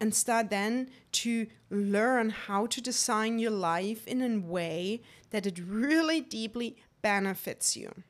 [0.00, 5.58] And start then to learn how to design your life in a way that it
[5.64, 8.02] really deeply benefits you.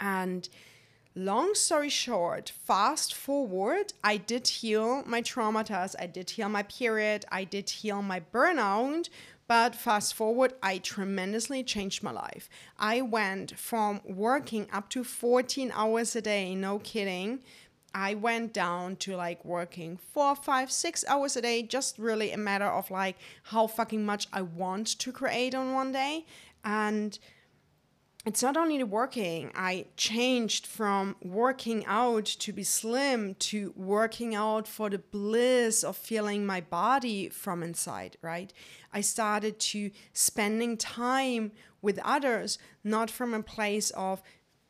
[0.00, 0.48] And
[1.14, 7.24] long story short, fast forward, I did heal my traumas, I did heal my period,
[7.30, 9.08] I did heal my burnout.
[9.46, 12.48] But fast forward, I tremendously changed my life.
[12.78, 17.40] I went from working up to 14 hours a day, no kidding.
[17.92, 22.36] I went down to like working four, five, six hours a day, just really a
[22.36, 26.26] matter of like how fucking much I want to create on one day.
[26.64, 27.18] And
[28.26, 34.68] it's not only working i changed from working out to be slim to working out
[34.68, 38.52] for the bliss of feeling my body from inside right
[38.92, 41.50] i started to spending time
[41.80, 44.22] with others not from a place of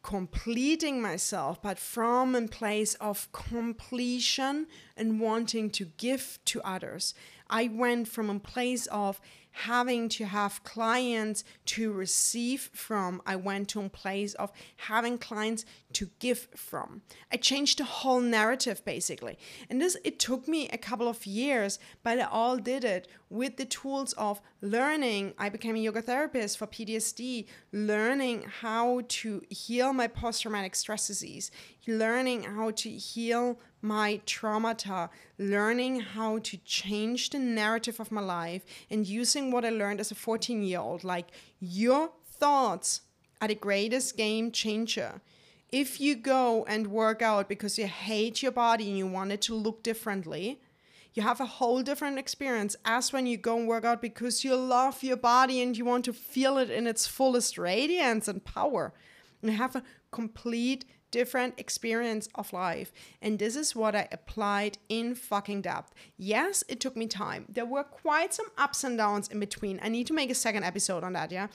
[0.03, 7.15] completing myself, but from a place of completion and wanting to give to others.
[7.49, 9.21] I went from a place of
[9.53, 13.21] having to have clients to receive from.
[13.27, 17.03] I went to a place of having clients to give from.
[17.33, 19.39] I changed the whole narrative basically.
[19.69, 23.57] And this it took me a couple of years, but I all did it with
[23.57, 25.35] the tools of learning.
[25.39, 31.51] I became a yoga therapist for PTSD, learning how to heal my post-traumatic stress disease,
[31.87, 35.09] learning how to heal my traumata,
[35.39, 40.11] learning how to change the narrative of my life and using what I learned as
[40.11, 41.29] a 14 year old like
[41.59, 43.03] your thoughts
[43.41, 45.21] are the greatest game changer.
[45.71, 49.41] If you go and work out because you hate your body and you want it
[49.43, 50.61] to look differently,
[51.15, 54.55] you have a whole different experience as when you go and work out because you
[54.55, 58.93] love your body and you want to feel it in its fullest radiance and power.
[59.43, 62.93] You have a complete different experience of life.
[63.21, 65.93] And this is what I applied in fucking depth.
[66.17, 67.47] Yes, it took me time.
[67.49, 69.81] There were quite some ups and downs in between.
[69.83, 71.49] I need to make a second episode on that, yeah?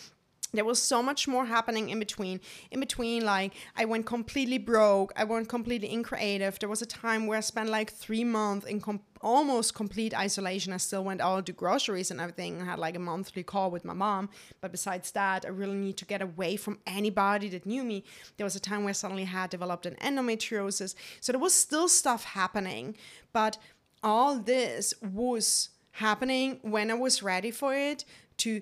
[0.57, 2.39] There was so much more happening in between
[2.71, 6.59] in between like i went completely broke i went completely increative.
[6.59, 10.71] There was a time where i spent like three months in com- almost complete isolation.
[10.73, 12.61] I still went out to groceries and everything.
[12.61, 14.29] I had like a monthly call with my mom.
[14.61, 18.03] But besides that i really need to get away from anybody that knew me.
[18.37, 20.95] There was a time where i suddenly had developed an endometriosis.
[21.21, 22.95] So there was still stuff happening.
[23.33, 23.57] But
[24.03, 28.03] all this was happening when i was ready for it
[28.37, 28.61] to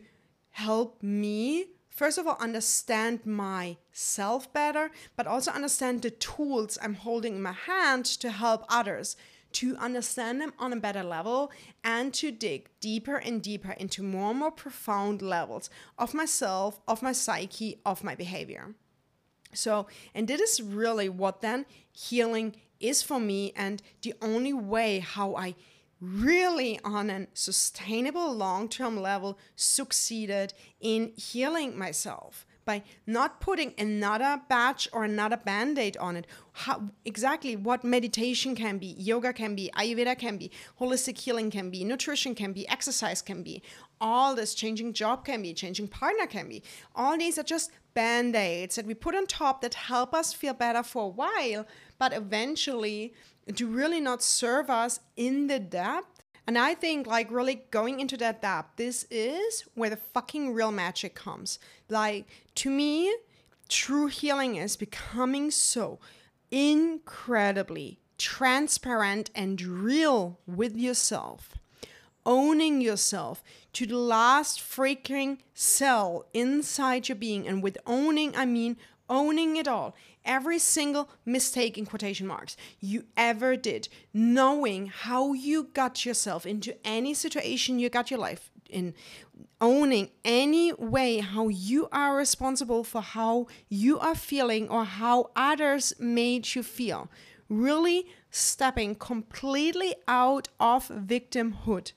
[0.51, 7.35] help me first of all understand myself better but also understand the tools i'm holding
[7.35, 9.15] in my hand to help others
[9.53, 11.51] to understand them on a better level
[11.83, 17.01] and to dig deeper and deeper into more and more profound levels of myself of
[17.01, 18.73] my psyche of my behavior.
[19.53, 24.99] So and this is really what then healing is for me and the only way
[24.99, 25.55] how i
[26.03, 34.41] really on a sustainable long term level succeeded in healing myself by not putting another
[34.47, 36.27] batch or another band aid on it.
[36.53, 41.69] How, exactly what meditation can be, yoga can be, Ayurveda can be, holistic healing can
[41.69, 43.61] be, nutrition can be, exercise can be,
[44.03, 46.61] all this changing job can be, changing partner can be.
[46.93, 50.53] All these are just band aids that we put on top that help us feel
[50.53, 51.65] better for a while,
[51.97, 53.13] but eventually
[53.53, 56.21] do really not serve us in the depth.
[56.45, 60.73] And I think, like, really going into that depth, this is where the fucking real
[60.73, 61.57] magic comes.
[61.87, 63.15] Like, to me,
[63.69, 65.99] true healing is becoming so
[66.51, 71.57] incredibly transparent and real with yourself.
[72.25, 73.43] Owning yourself
[73.73, 77.47] to the last freaking cell inside your being.
[77.47, 78.77] And with owning, I mean
[79.09, 85.65] owning it all, every single mistake in quotation marks you ever did, knowing how you
[85.73, 88.93] got yourself into any situation you got your life in
[89.61, 95.93] owning any way how you are responsible for how you are feeling or how others
[95.99, 97.09] made you feel.
[97.49, 101.91] Really stepping completely out of victimhood,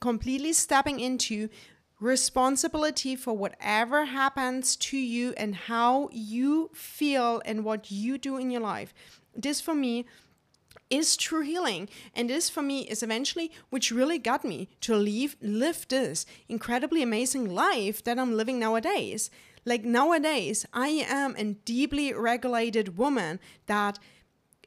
[0.00, 1.48] completely stepping into
[2.00, 8.50] responsibility for whatever happens to you and how you feel and what you do in
[8.50, 8.94] your life.
[9.34, 10.06] This for me
[10.90, 11.88] is true healing.
[12.14, 17.02] And this for me is eventually which really got me to leave live this incredibly
[17.02, 19.30] amazing life that I'm living nowadays.
[19.64, 23.98] Like nowadays, I am a deeply regulated woman that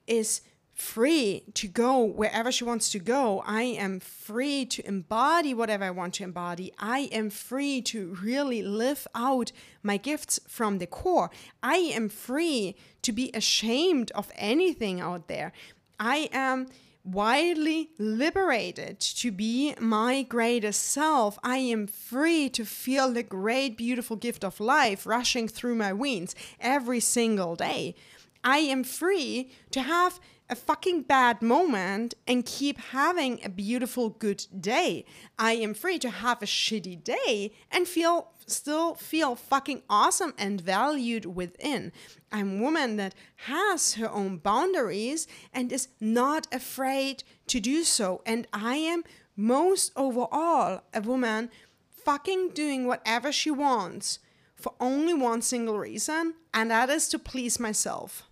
[0.05, 0.41] is
[0.81, 3.43] free to go wherever she wants to go.
[3.45, 6.73] I am free to embody whatever I want to embody.
[6.79, 9.51] I am free to really live out
[9.83, 11.29] my gifts from the core.
[11.61, 15.53] I am free to be ashamed of anything out there.
[15.99, 16.67] I am
[17.03, 21.37] widely liberated to be my greatest self.
[21.43, 26.35] I am free to feel the great, beautiful gift of life rushing through my veins
[26.59, 27.95] every single day.
[28.43, 30.19] I am free to have
[30.51, 35.05] a fucking bad moment and keep having a beautiful, good day.
[35.39, 40.59] I am free to have a shitty day and feel still feel fucking awesome and
[40.59, 41.93] valued within.
[42.33, 43.15] I'm a woman that
[43.47, 48.21] has her own boundaries and is not afraid to do so.
[48.25, 49.03] And I am
[49.37, 51.49] most overall a woman
[51.89, 54.19] fucking doing whatever she wants
[54.55, 58.23] for only one single reason, and that is to please myself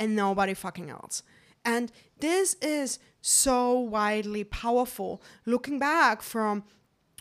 [0.00, 1.22] and nobody fucking else.
[1.64, 6.64] And this is so widely powerful looking back from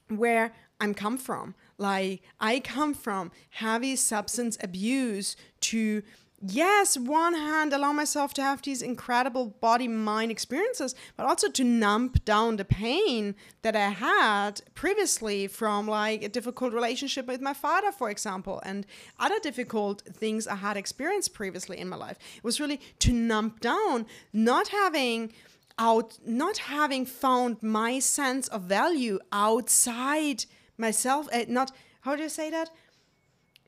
[0.08, 1.56] where I'm come from.
[1.78, 6.04] Like I come from heavy substance abuse to
[6.42, 11.64] yes, one hand allow myself to have these incredible body mind experiences, but also to
[11.64, 17.54] numb down the pain that I had previously from like a difficult relationship with my
[17.54, 18.86] father, for example, and
[19.20, 22.18] other difficult things I had experienced previously in my life.
[22.38, 25.34] It was really to numb down, not having
[25.80, 30.44] out not having found my sense of value outside
[30.78, 31.72] myself uh, not
[32.02, 32.70] how do you say that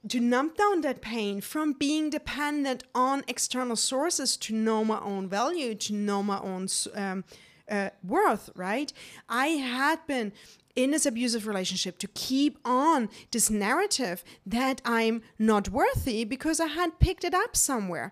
[0.08, 5.28] to numb down that pain from being dependent on external sources to know my own
[5.28, 7.24] value, to know my own um,
[7.70, 8.92] uh, worth, right?
[9.30, 10.34] I had been
[10.76, 16.68] in this abusive relationship to keep on this narrative that I'm not worthy because I
[16.68, 18.12] had picked it up somewhere.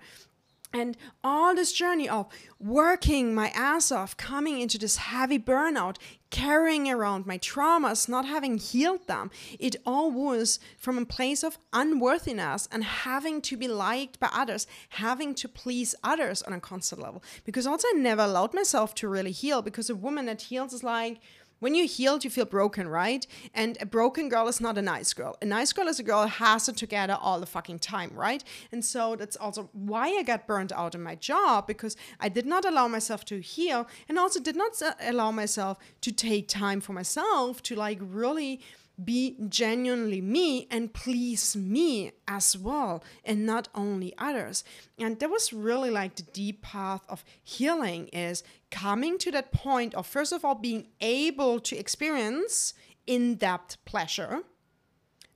[0.72, 2.28] And all this journey of
[2.60, 5.98] working my ass off, coming into this heavy burnout,
[6.30, 11.58] carrying around my traumas, not having healed them, it all was from a place of
[11.74, 17.02] unworthiness and having to be liked by others, having to please others on a constant
[17.02, 17.24] level.
[17.46, 20.84] Because also, I never allowed myself to really heal because a woman that heals is
[20.84, 21.20] like,
[21.60, 23.26] when you healed, you feel broken, right?
[23.54, 25.36] And a broken girl is not a nice girl.
[25.42, 28.44] A nice girl is a girl has it together all the fucking time, right?
[28.72, 32.46] And so that's also why I got burned out in my job because I did
[32.46, 36.82] not allow myself to heal and also did not uh, allow myself to take time
[36.82, 38.62] for myself to like really
[39.06, 44.64] be genuinely me and please me as well and not only others.
[44.98, 49.94] And that was really like the deep path of healing is coming to that point
[49.96, 52.74] of first of all being able to experience
[53.08, 54.44] in-depth pleasure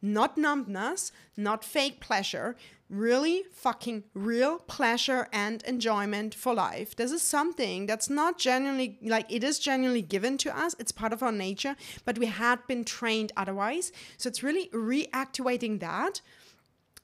[0.04, 2.56] not numbness, not fake pleasure,
[2.90, 6.96] really fucking real pleasure and enjoyment for life.
[6.96, 10.76] This is something that's not genuinely, like, it is genuinely given to us.
[10.78, 11.76] It's part of our nature,
[12.06, 13.92] but we had been trained otherwise.
[14.18, 16.22] So it's really reactivating that,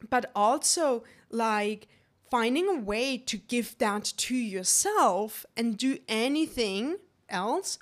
[0.09, 1.87] but also, like,
[2.29, 6.97] finding a way to give that to yourself and do anything
[7.29, 7.79] else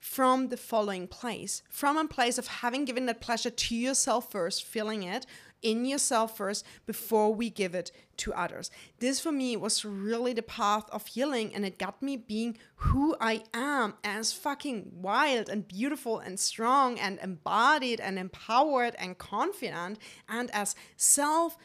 [0.00, 4.64] from the following place from a place of having given that pleasure to yourself first,
[4.64, 5.26] feeling it
[5.62, 8.70] in yourself first before we give it to others.
[8.98, 13.14] This for me was really the path of healing, and it got me being who
[13.20, 19.98] I am as fucking wild and beautiful and strong and embodied and empowered and confident,
[20.28, 21.58] and as self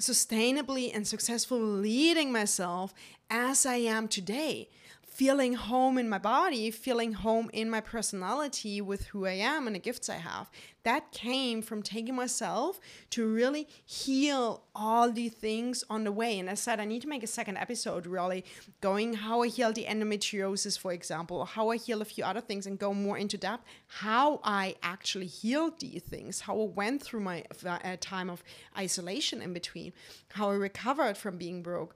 [0.00, 2.94] sustainably and successfully leading myself
[3.30, 4.68] as I am today
[5.12, 9.76] feeling home in my body, feeling home in my personality with who I am and
[9.76, 10.50] the gifts I have.
[10.84, 16.38] That came from taking myself to really heal all the things on the way.
[16.38, 18.44] And I said, I need to make a second episode really
[18.80, 22.66] going how I heal the endometriosis, for example, how I heal a few other things
[22.66, 27.20] and go more into depth, how I actually healed these things, how I went through
[27.20, 28.42] my uh, time of
[28.76, 29.92] isolation in between,
[30.30, 31.94] how I recovered from being broke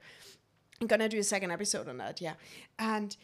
[0.81, 2.33] I'm gonna do a second episode on that, yeah.
[2.77, 3.15] And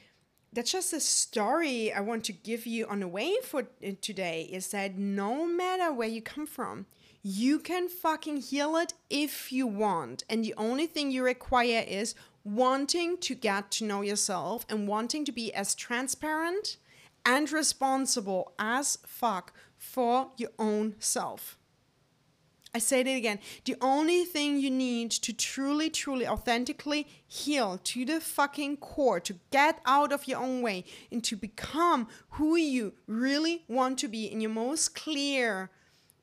[0.51, 4.47] that's just a story I want to give you on the way for uh, today
[4.51, 6.85] is that no matter where you come from,
[7.23, 10.23] you can fucking heal it if you want.
[10.29, 15.25] And the only thing you require is wanting to get to know yourself and wanting
[15.25, 16.77] to be as transparent
[17.25, 21.57] and responsible as fuck for your own self.
[22.75, 23.39] I say it again.
[23.65, 29.35] The only thing you need to truly, truly, authentically heal to the fucking core, to
[29.51, 34.25] get out of your own way and to become who you really want to be
[34.25, 35.69] in your most clear,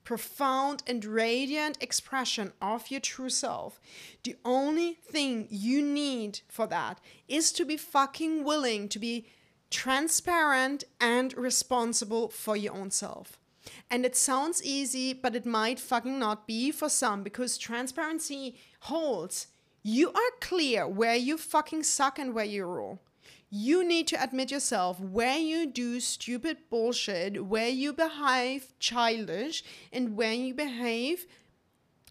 [0.03, 3.79] profound, and radiant expression of your true self.
[4.23, 6.99] The only thing you need for that
[7.29, 9.25] is to be fucking willing to be
[9.69, 13.40] transparent and responsible for your own self.
[13.89, 19.47] And it sounds easy, but it might fucking not be for some because transparency holds.
[19.83, 22.99] You are clear where you fucking suck and where you rule.
[23.49, 30.15] You need to admit yourself where you do stupid bullshit, where you behave childish, and
[30.15, 31.25] where you behave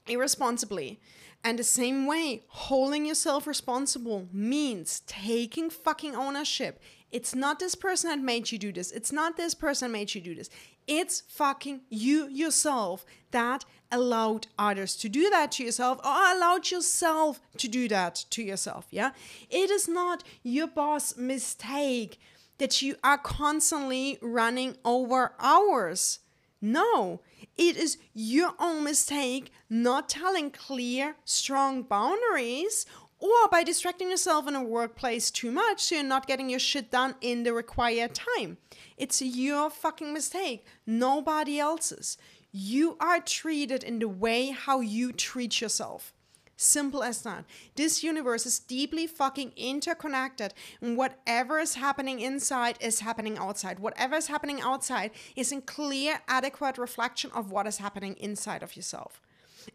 [0.07, 1.01] irresponsibly.
[1.43, 6.79] And the same way, holding yourself responsible means taking fucking ownership.
[7.11, 8.91] It's not this person that made you do this.
[8.93, 10.51] It's not this person that made you do this.
[10.87, 17.41] It's fucking you yourself that allowed others to do that to yourself or allowed yourself
[17.59, 18.87] to do that to yourself.
[18.91, 19.11] Yeah.
[19.49, 22.19] It is not your boss' mistake
[22.59, 26.21] that you are constantly running over hours.
[26.61, 27.23] No,
[27.57, 32.85] it is your own mistake not telling clear, strong boundaries
[33.21, 36.91] or by distracting yourself in a workplace too much so you're not getting your shit
[36.91, 38.57] done in the required time.
[38.97, 42.17] It's your fucking mistake, nobody else's.
[42.51, 46.13] You are treated in the way how you treat yourself.
[46.57, 47.47] Simple as that.
[47.75, 50.53] This universe is deeply fucking interconnected,
[50.83, 53.79] and whatever is happening inside is happening outside.
[53.79, 58.77] Whatever is happening outside is in clear, adequate reflection of what is happening inside of
[58.77, 59.23] yourself.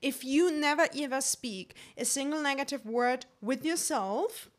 [0.01, 4.49] If you never ever speak a single negative word with yourself,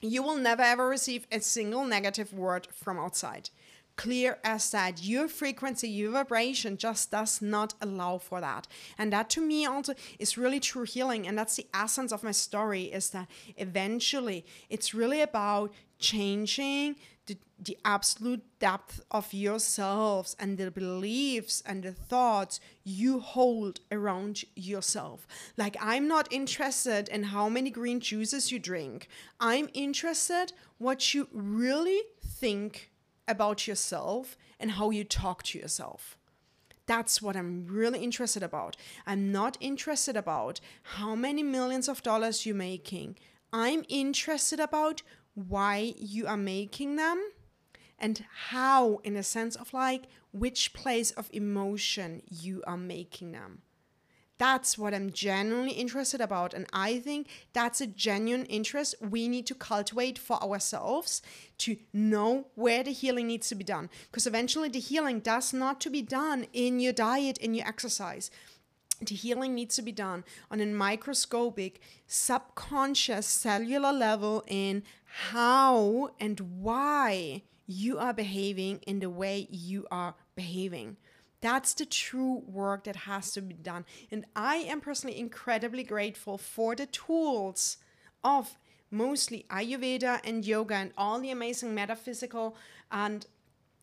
[0.00, 3.50] you will never ever receive a single negative word from outside.
[3.96, 5.02] Clear as that.
[5.02, 8.66] Your frequency, your vibration just does not allow for that.
[8.98, 11.26] And that to me also is really true healing.
[11.26, 16.96] And that's the essence of my story is that eventually it's really about changing
[17.62, 25.26] the, absolute depth of yourselves and the beliefs and the thoughts you hold around yourself.
[25.56, 29.08] Like, I'm not interested in how many green juices you drink.
[29.40, 32.90] I'm interested what you really think
[33.28, 36.16] about yourself and how you talk to yourself.
[36.86, 38.76] That's what I'm really interested about.
[39.06, 43.16] I'm not interested about how many millions of dollars you're making.
[43.52, 45.02] I'm interested about
[45.34, 47.20] why you are making them
[47.98, 53.62] and how, in a sense of like which place of emotion you are making them.
[54.38, 56.52] That's what I'm genuinely interested about.
[56.52, 61.22] And I think that's a genuine interest we need to cultivate for ourselves
[61.58, 63.88] to know where the healing needs to be done.
[64.10, 68.30] Because eventually the healing does not to be done in your diet, in your exercise
[69.00, 76.40] the healing needs to be done on a microscopic, subconscious, cellular level in how and
[76.40, 80.96] why you are behaving in the way you are behaving.
[81.40, 83.84] That's the true work that has to be done.
[84.10, 87.76] And I am personally incredibly grateful for the tools
[88.24, 88.56] of
[88.90, 92.56] mostly Ayurveda and yoga and all the amazing metaphysical
[92.90, 93.26] and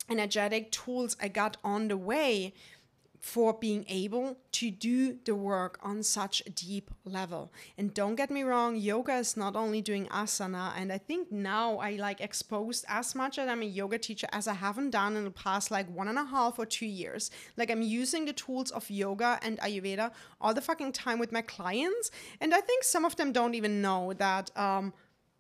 [0.10, 2.54] energetic tools I got on the way
[3.24, 7.54] for being able to do the work on such a deep level.
[7.78, 11.78] And don't get me wrong, yoga is not only doing asana, and I think now
[11.78, 15.24] I like exposed as much as I'm a yoga teacher as I haven't done in
[15.24, 17.32] the past like one and a half or two years.
[17.56, 20.12] Like I'm using the tools of yoga and Ayurveda
[20.42, 22.12] all the fucking time with my clients,
[22.42, 24.92] and I think some of them don't even know that um,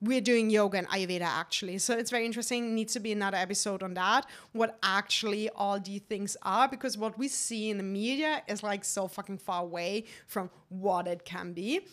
[0.03, 1.77] we're doing yoga and ayurveda actually.
[1.77, 2.75] So it's very interesting.
[2.75, 4.25] Needs to be another episode on that.
[4.51, 8.83] What actually all these things are because what we see in the media is like
[8.83, 11.87] so fucking far away from what it can be.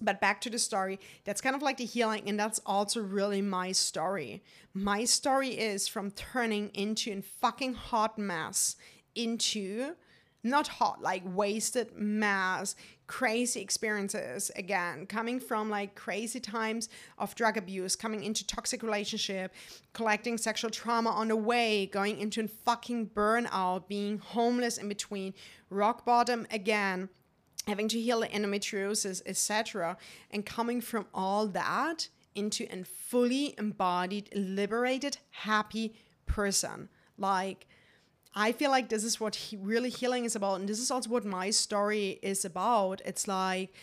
[0.00, 3.40] But back to the story that's kind of like the healing and that's also really
[3.40, 4.42] my story.
[4.74, 8.74] My story is from turning into a fucking hot mess
[9.14, 9.94] into
[10.42, 12.74] not hot, like wasted mass,
[13.12, 16.88] crazy experiences again, coming from like crazy times
[17.18, 19.52] of drug abuse, coming into toxic relationship,
[19.92, 25.34] collecting sexual trauma on the way, going into a fucking burnout, being homeless in between,
[25.68, 27.10] rock bottom again,
[27.66, 29.98] having to heal the endometriosis, etc.
[30.30, 35.94] And coming from all that into a fully embodied, liberated, happy
[36.24, 36.88] person.
[37.18, 37.66] Like,
[38.34, 40.60] I feel like this is what he, really healing is about.
[40.60, 43.02] And this is also what my story is about.
[43.04, 43.74] It's like,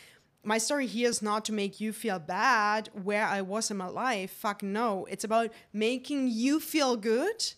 [0.43, 3.87] my story here is not to make you feel bad where I was in my
[3.87, 4.31] life.
[4.31, 5.05] Fuck no.
[5.09, 7.53] It's about making you feel good,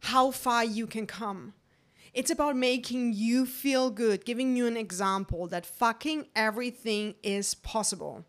[0.00, 1.54] how far you can come.
[2.14, 8.24] It's about making you feel good, giving you an example that fucking everything is possible.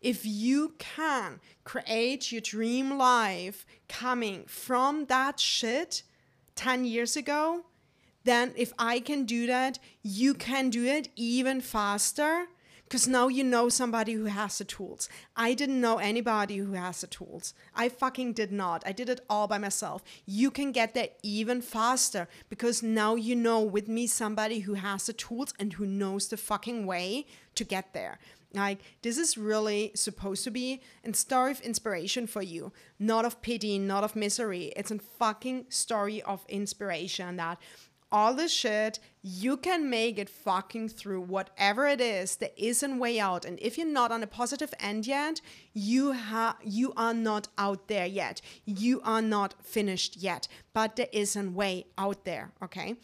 [0.00, 6.02] If you can create your dream life coming from that shit
[6.56, 7.64] 10 years ago,
[8.24, 12.46] then if I can do that, you can do it even faster
[12.84, 15.08] because now you know somebody who has the tools.
[15.36, 17.54] I didn't know anybody who has the tools.
[17.74, 18.84] I fucking did not.
[18.86, 20.02] I did it all by myself.
[20.26, 25.06] You can get there even faster because now you know with me somebody who has
[25.06, 28.18] the tools and who knows the fucking way to get there.
[28.54, 33.42] Like, this is really supposed to be a story of inspiration for you, not of
[33.42, 34.72] pity, not of misery.
[34.76, 37.58] It's a fucking story of inspiration that
[38.14, 42.36] all this shit, you can make it fucking through whatever it is.
[42.36, 43.44] There is a way out.
[43.44, 45.40] And if you're not on a positive end yet,
[45.72, 48.40] you have you are not out there yet.
[48.64, 50.46] You are not finished yet.
[50.72, 52.94] But there is a way out there, okay?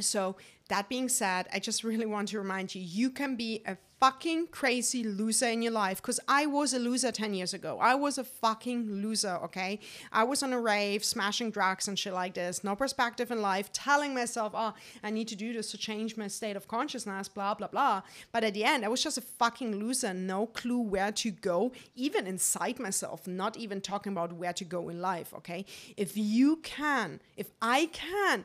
[0.00, 0.36] So,
[0.68, 4.46] that being said, I just really want to remind you you can be a fucking
[4.48, 7.78] crazy loser in your life because I was a loser 10 years ago.
[7.80, 9.80] I was a fucking loser, okay?
[10.12, 13.72] I was on a rave, smashing drugs and shit like this, no perspective in life,
[13.72, 17.54] telling myself, oh, I need to do this to change my state of consciousness, blah,
[17.54, 18.02] blah, blah.
[18.30, 21.72] But at the end, I was just a fucking loser, no clue where to go,
[21.96, 25.64] even inside myself, not even talking about where to go in life, okay?
[25.96, 28.44] If you can, if I can,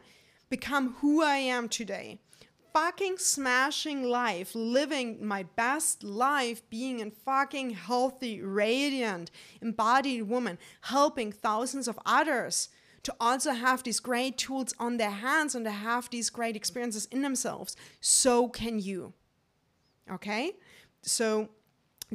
[0.54, 2.20] become who I am today.
[2.74, 9.32] Fucking smashing life, living my best life, being a fucking healthy, radiant,
[9.64, 12.70] embodied woman, helping thousands of others
[13.02, 17.08] to also have these great tools on their hands and to have these great experiences
[17.08, 17.76] in themselves.
[18.00, 19.14] So can you.
[20.12, 20.52] Okay?
[21.02, 21.50] So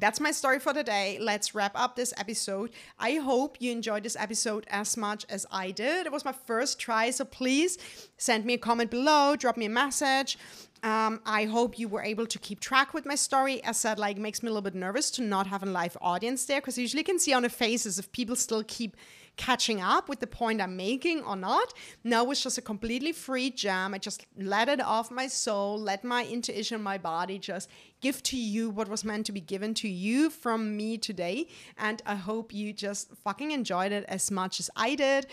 [0.00, 1.18] that's my story for today.
[1.20, 2.70] Let's wrap up this episode.
[2.98, 6.06] I hope you enjoyed this episode as much as I did.
[6.06, 7.78] It was my first try, so please
[8.16, 10.38] send me a comment below, drop me a message.
[10.82, 13.62] Um, I hope you were able to keep track with my story.
[13.64, 16.44] As said, like makes me a little bit nervous to not have a live audience
[16.46, 18.96] there because usually can see on the faces if people still keep
[19.38, 21.72] catching up with the point I'm making or not.
[22.04, 23.94] Now it's just a completely free jam.
[23.94, 27.70] I just let it off my soul, let my intuition, my body just
[28.02, 31.48] give to you what was meant to be given to you from me today.
[31.78, 35.26] And I hope you just fucking enjoyed it as much as I did.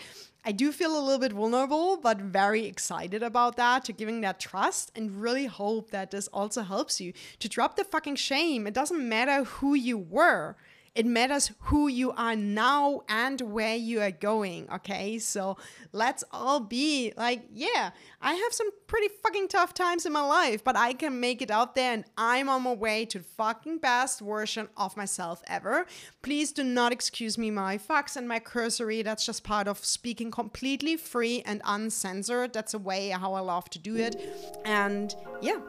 [0.44, 4.38] I do feel a little bit vulnerable, but very excited about that, to giving that
[4.38, 8.68] trust, and really hope that this also helps you to drop the fucking shame.
[8.68, 10.56] It doesn't matter who you were.
[10.96, 15.18] It matters who you are now and where you are going, okay?
[15.18, 15.58] So
[15.92, 17.90] let's all be like, yeah,
[18.22, 21.50] I have some pretty fucking tough times in my life, but I can make it
[21.50, 25.84] out there and I'm on my way to the fucking best version of myself ever.
[26.22, 29.02] Please do not excuse me my fucks and my cursory.
[29.02, 32.54] That's just part of speaking completely free and uncensored.
[32.54, 34.16] That's a way how I love to do it.
[34.64, 35.60] And yeah.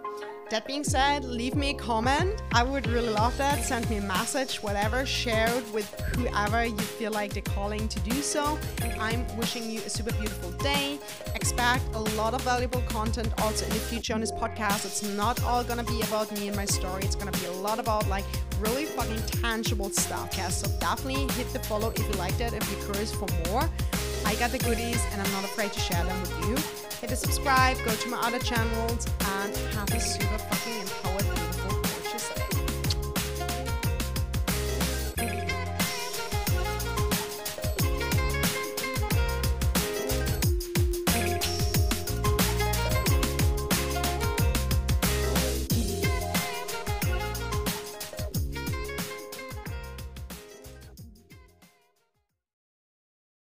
[0.49, 2.41] That being said, leave me a comment.
[2.53, 3.65] I would really love that.
[3.65, 5.05] Send me a message, whatever.
[5.05, 8.57] Share it with whoever you feel like they're calling to do so.
[8.81, 10.99] And I'm wishing you a super beautiful day.
[11.35, 14.85] Expect a lot of valuable content also in the future on this podcast.
[14.85, 17.03] It's not all gonna be about me and my story.
[17.03, 18.25] It's gonna be a lot about like
[18.61, 20.29] really fucking tangible stuff.
[20.37, 23.69] Yeah, so definitely hit the follow if you liked it, if you're curious for more.
[24.25, 26.76] I got the goodies and I'm not afraid to share them with you.
[27.01, 29.05] Hit the subscribe, go to my other channels,
[29.37, 31.56] and have a super fucking empowered